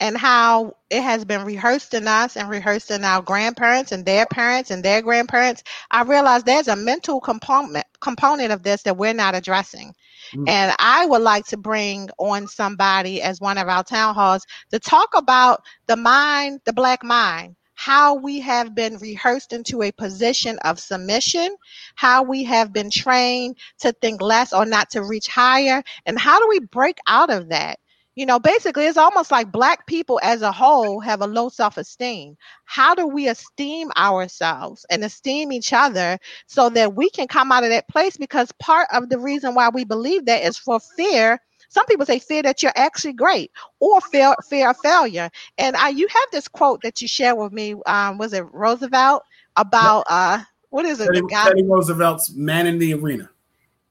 [0.00, 4.26] and how it has been rehearsed in us and rehearsed in our grandparents and their
[4.26, 9.12] parents and their grandparents, I realized there's a mental component component of this that we're
[9.12, 9.92] not addressing.
[10.32, 10.48] Mm.
[10.48, 14.78] And I would like to bring on somebody as one of our town halls to
[14.78, 20.58] talk about the mind, the Black mind, how we have been rehearsed into a position
[20.64, 21.56] of submission,
[21.94, 26.40] how we have been trained to think less or not to reach higher, and how
[26.40, 27.78] do we break out of that?
[28.18, 31.76] You know, basically, it's almost like Black people as a whole have a low self
[31.76, 32.36] esteem.
[32.64, 37.62] How do we esteem ourselves and esteem each other so that we can come out
[37.62, 38.16] of that place?
[38.16, 41.40] Because part of the reason why we believe that is for fear.
[41.68, 45.30] Some people say fear that you're actually great or fear, fear of failure.
[45.56, 47.76] And I, you have this quote that you shared with me.
[47.86, 49.22] Um, was it Roosevelt
[49.54, 51.06] about uh, what is it?
[51.06, 53.30] Teddy, The guy Teddy Roosevelt's Man in the Arena.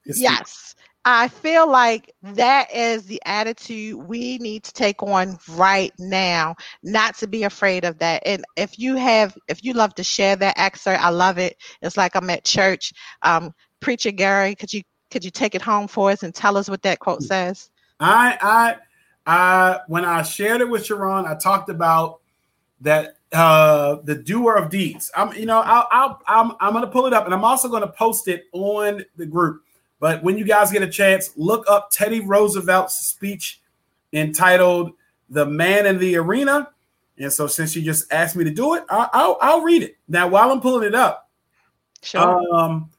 [0.02, 0.18] Speech.
[0.18, 0.74] Yes.
[1.10, 7.16] I feel like that is the attitude we need to take on right now, not
[7.16, 8.22] to be afraid of that.
[8.26, 11.56] And if you have, if you love to share that excerpt, I love it.
[11.80, 12.92] It's like I'm at church.
[13.22, 16.68] Um, Preacher Garry, could you could you take it home for us and tell us
[16.68, 17.70] what that quote says?
[17.98, 18.76] I I
[19.26, 22.20] I when I shared it with Sheron, I talked about
[22.82, 25.10] that uh the doer of deeds.
[25.16, 27.88] I'm you know I'll, I'll I'm I'm gonna pull it up and I'm also gonna
[27.88, 29.62] post it on the group.
[30.00, 33.60] But when you guys get a chance, look up Teddy Roosevelt's speech
[34.12, 34.92] entitled
[35.28, 36.70] "The Man in the Arena."
[37.18, 39.96] And so, since you just asked me to do it, I, I'll I'll read it
[40.06, 40.28] now.
[40.28, 41.28] While I'm pulling it up,
[42.02, 42.54] Sure.
[42.54, 42.90] um,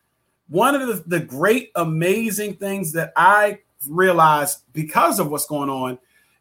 [0.50, 6.00] one of the, the great, amazing things that I realized because of what's going on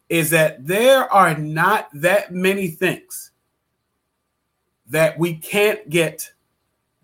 [0.09, 3.31] is that there are not that many things
[4.87, 6.33] that we can't get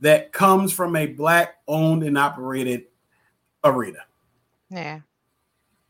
[0.02, 2.86] that comes from a black owned and operated
[3.66, 4.00] arena.
[4.70, 5.02] yeah.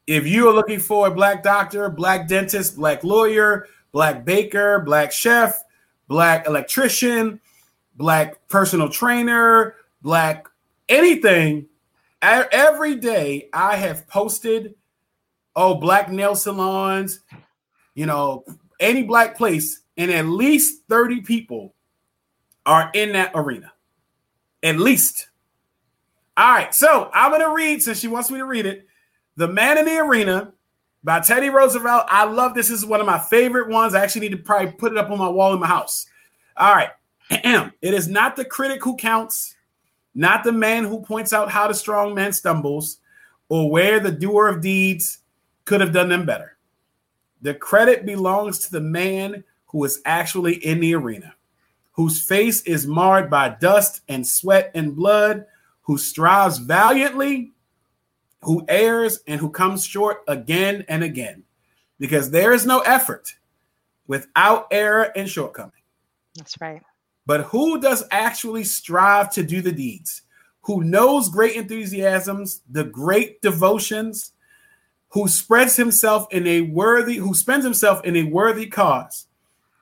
[0.08, 5.12] If you are looking for a black doctor, black dentist, black lawyer, black baker, black
[5.12, 5.64] chef,
[6.08, 7.40] black electrician,
[7.96, 10.48] black personal trainer, black
[10.90, 11.68] anything,
[12.22, 14.76] every day I have posted,
[15.56, 17.22] oh, black nail salons,
[17.96, 18.46] you know,
[18.80, 21.74] any black place, and at least 30 people
[22.66, 23.72] are in that arena.
[24.62, 25.30] At least.
[26.38, 28.88] All right, so I'm going to read, since she wants me to read it,
[29.38, 30.54] The Man in the Arena
[31.04, 32.06] by Teddy Roosevelt.
[32.10, 32.68] I love this.
[32.68, 33.94] This is one of my favorite ones.
[33.94, 36.08] I actually need to probably put it up on my wall in my house.
[36.58, 36.90] All right.
[37.30, 39.56] it is not the critic who counts,
[40.14, 42.98] not the man who points out how the strong man stumbles
[43.48, 45.20] or where the doer of deeds
[45.64, 46.58] could have done them better.
[47.42, 51.36] The credit belongs to the man who is actually in the arena,
[51.92, 55.46] whose face is marred by dust and sweat and blood,
[55.86, 57.54] who strives valiantly,
[58.42, 61.44] who errs, and who comes short again and again.
[62.00, 63.36] Because there is no effort
[64.08, 65.72] without error and shortcoming.
[66.36, 66.82] That's right.
[67.26, 70.24] But who does actually strive to do the deeds?
[70.62, 74.34] Who knows great enthusiasms, the great devotions,
[75.10, 79.28] who spreads himself in a worthy, who spends himself in a worthy cause,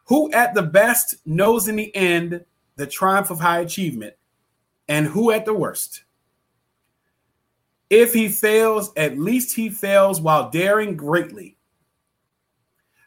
[0.05, 2.43] who at the best knows in the end
[2.75, 4.13] the triumph of high achievement,
[4.87, 6.03] and who at the worst.
[7.89, 11.57] If he fails, at least he fails while daring greatly,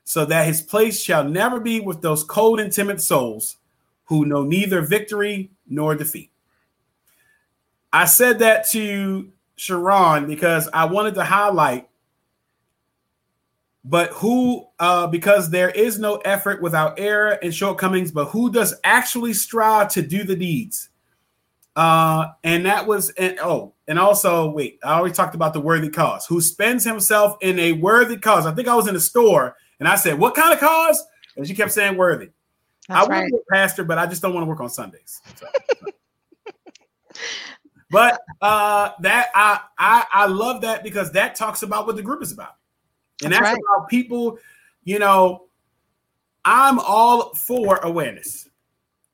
[0.04, 3.56] so that his place shall never be with those cold and timid souls
[4.04, 6.30] who know neither victory nor defeat.
[7.92, 11.88] I said that to Sheron because I wanted to highlight,
[13.84, 18.74] but who, uh, because there is no effort without error and shortcomings, but who does
[18.84, 20.90] actually strive to do the deeds?
[21.76, 25.90] Uh, and that was, and oh, and also, wait, I already talked about the worthy
[25.90, 28.46] cause, who spends himself in a worthy cause.
[28.46, 31.04] I think I was in the store and I said, What kind of cause?
[31.36, 32.30] And she kept saying worthy.
[32.88, 34.70] I That's want to be a pastor, but I just don't want to work on
[34.70, 35.20] Sundays.
[35.38, 35.46] So-
[37.90, 42.22] but uh that I, I I love that because that talks about what the group
[42.22, 42.54] is about.
[43.22, 43.62] And That's that's, right.
[43.78, 44.38] about people,
[44.84, 45.44] you know,
[46.44, 48.48] I'm all for awareness.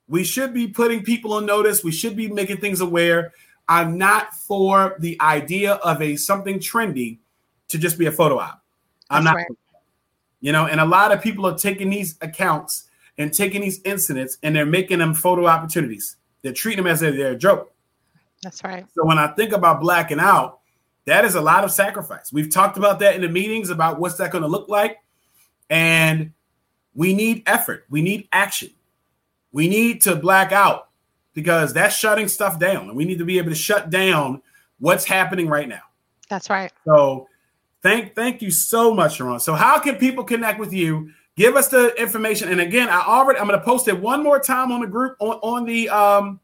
[0.09, 1.82] We should be putting people on notice.
[1.82, 3.32] We should be making things aware.
[3.68, 7.18] I'm not for the idea of a something trendy
[7.68, 8.62] to just be a photo op.
[9.09, 9.59] I'm That's not right.
[10.40, 12.88] you know, and a lot of people are taking these accounts
[13.18, 16.16] and taking these incidents and they're making them photo opportunities.
[16.42, 17.72] They're treating them as if they're a joke.
[18.42, 18.84] That's right.
[18.94, 20.61] So when I think about blacking out,
[21.05, 22.32] that is a lot of sacrifice.
[22.32, 24.98] We've talked about that in the meetings about what's that going to look like.
[25.70, 26.32] And
[26.94, 27.86] we need effort.
[27.88, 28.70] We need action.
[29.53, 30.88] We need to black out
[31.34, 32.88] because that's shutting stuff down.
[32.88, 34.42] And we need to be able to shut down
[34.78, 35.82] what's happening right now.
[36.28, 36.72] That's right.
[36.84, 37.28] So
[37.82, 39.40] thank thank you so much, Sheron.
[39.40, 41.11] So how can people connect with you?
[41.36, 42.50] Give us the information.
[42.50, 45.36] And again, I already I'm gonna post it one more time on the group on,
[45.42, 46.40] on the um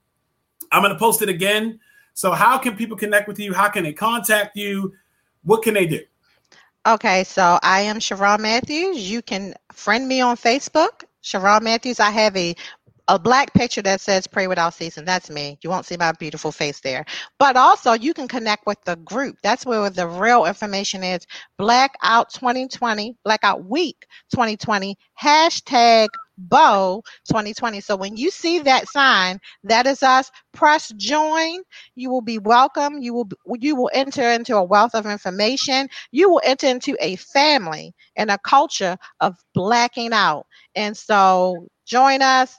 [0.72, 1.80] I'm gonna post it again.
[2.14, 3.54] So how can people connect with you?
[3.54, 4.92] How can they contact you?
[5.42, 6.00] What can they do?
[6.86, 9.10] Okay, so I am Sheron Matthews.
[9.10, 12.00] You can friend me on Facebook, Sheron Matthews.
[12.00, 12.54] I have a
[13.08, 15.04] a black picture that says pray without ceasing.
[15.04, 15.58] That's me.
[15.62, 17.04] You won't see my beautiful face there.
[17.38, 19.36] But also you can connect with the group.
[19.42, 21.26] That's where the real information is.
[21.56, 27.80] Blackout 2020, Blackout Week 2020, hashtag BOW 2020.
[27.80, 30.30] So when you see that sign, that is us.
[30.52, 31.60] Press join.
[31.96, 32.98] You will be welcome.
[32.98, 33.28] You will
[33.58, 35.88] you will enter into a wealth of information.
[36.12, 40.46] You will enter into a family and a culture of blacking out.
[40.74, 42.56] And so join us.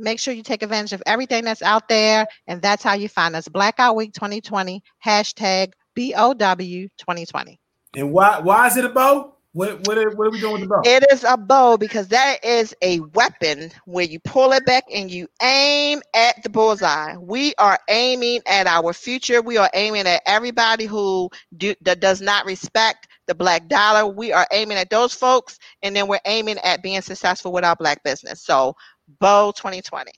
[0.00, 2.26] Make sure you take advantage of everything that's out there.
[2.46, 3.48] And that's how you find us.
[3.48, 7.60] Blackout Week 2020, hashtag BOW 2020.
[7.96, 9.34] And why why is it a bow?
[9.52, 10.82] What what are, what are we doing with the bow?
[10.84, 15.10] It is a bow because that is a weapon where you pull it back and
[15.10, 17.16] you aim at the bullseye.
[17.16, 19.42] We are aiming at our future.
[19.42, 24.06] We are aiming at everybody who do, that does not respect the black dollar.
[24.06, 27.76] We are aiming at those folks, and then we're aiming at being successful with our
[27.76, 28.42] black business.
[28.42, 28.74] So,
[29.18, 30.12] BOW 2020.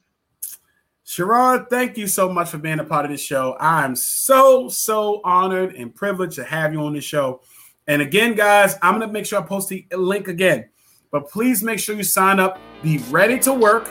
[1.06, 3.56] Sheron, thank you so much for being a part of this show.
[3.60, 7.40] I'm so, so honored and privileged to have you on the show.
[7.86, 10.68] And again, guys, I'm going to make sure I post the link again.
[11.10, 12.58] But please make sure you sign up.
[12.82, 13.90] Be ready to work.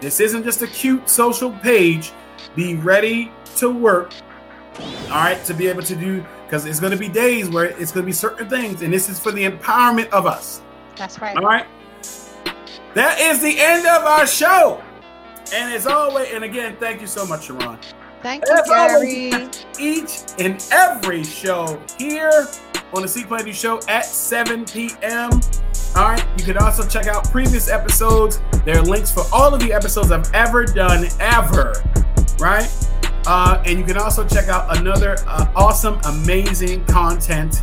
[0.00, 2.12] This isn't just a cute social page.
[2.54, 4.12] Be ready to work.
[4.78, 7.90] All right, to be able to do, because it's going to be days where it's
[7.90, 8.82] going to be certain things.
[8.82, 10.60] And this is for the empowerment of us.
[10.96, 11.36] That's right.
[11.36, 11.66] All right.
[12.96, 14.82] That is the end of our show.
[15.52, 17.78] And as always, and again, thank you so much, Sheron.
[18.22, 22.48] Thank you, As always, Each and every show here
[22.94, 25.30] on the C Play Show at 7 p.m.
[25.94, 26.26] All right.
[26.38, 28.40] You can also check out previous episodes.
[28.64, 31.74] There are links for all of the episodes I've ever done, ever.
[32.38, 32.66] Right.
[33.26, 37.62] Uh, and you can also check out another uh, awesome, amazing content.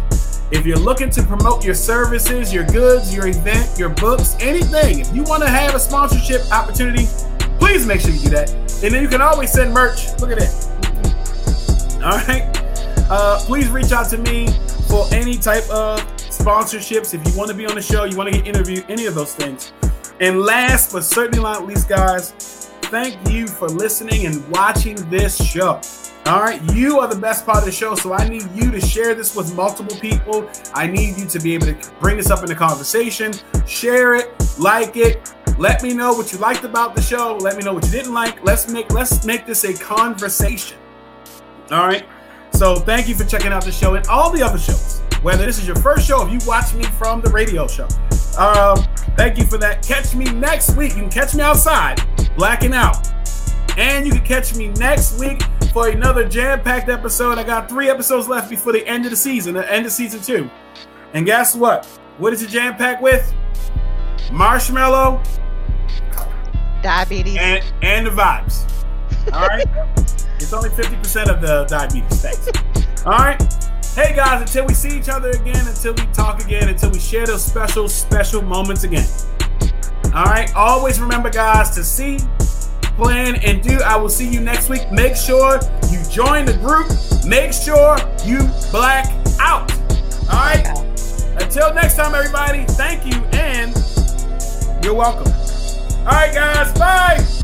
[0.53, 5.13] If you're looking to promote your services, your goods, your event, your books, anything, if
[5.13, 7.07] you want to have a sponsorship opportunity,
[7.57, 8.51] please make sure you do that.
[8.83, 10.09] And then you can always send merch.
[10.19, 12.01] Look at that.
[12.05, 12.47] All right.
[13.09, 14.47] Uh, please reach out to me
[14.87, 17.15] for any type of sponsorships.
[17.15, 19.15] If you want to be on the show, you want to get interviewed, any of
[19.15, 19.73] those things.
[20.19, 25.81] And last but certainly not least, guys, thank you for listening and watching this show.
[26.25, 28.79] All right, you are the best part of the show, so I need you to
[28.79, 30.49] share this with multiple people.
[30.73, 33.33] I need you to be able to bring this up in the conversation,
[33.67, 37.37] share it, like it, Let me know what you liked about the show.
[37.37, 38.43] Let me know what you didn't like.
[38.43, 40.77] Let's make let's make this a conversation.
[41.71, 42.05] All right.
[42.53, 45.01] So thank you for checking out the show and all the other shows.
[45.21, 47.87] Whether this is your first show, if you watch me from the radio show,
[48.37, 48.83] um,
[49.15, 49.83] thank you for that.
[49.85, 50.95] Catch me next week.
[50.95, 52.01] You can catch me outside,
[52.35, 53.07] blacking out,
[53.77, 57.37] and you can catch me next week for another jam-packed episode.
[57.37, 60.21] I got three episodes left before the end of the season, the end of season
[60.21, 60.49] two.
[61.13, 61.85] And guess what?
[62.17, 63.33] What is it jam-packed with?
[64.31, 65.21] Marshmallow
[66.81, 67.37] Diabetes.
[67.39, 68.65] and and the vibes.
[69.31, 69.65] All right,
[70.35, 72.21] it's only fifty percent of the diabetes.
[72.21, 73.05] Thanks.
[73.05, 73.41] All right.
[73.95, 77.27] Hey guys, until we see each other again, until we talk again, until we share
[77.27, 79.07] those special, special moments again.
[80.15, 80.51] All right.
[80.55, 82.17] Always remember, guys, to see,
[82.95, 83.79] plan, and do.
[83.81, 84.91] I will see you next week.
[84.91, 85.59] Make sure
[85.91, 86.87] you join the group.
[87.25, 88.39] Make sure you
[88.71, 89.07] black
[89.39, 89.71] out.
[90.31, 90.65] All right.
[91.41, 92.65] Until next time, everybody.
[92.73, 93.73] Thank you, and
[94.83, 95.31] you're welcome.
[95.99, 96.71] All right, guys.
[96.77, 97.42] Bye.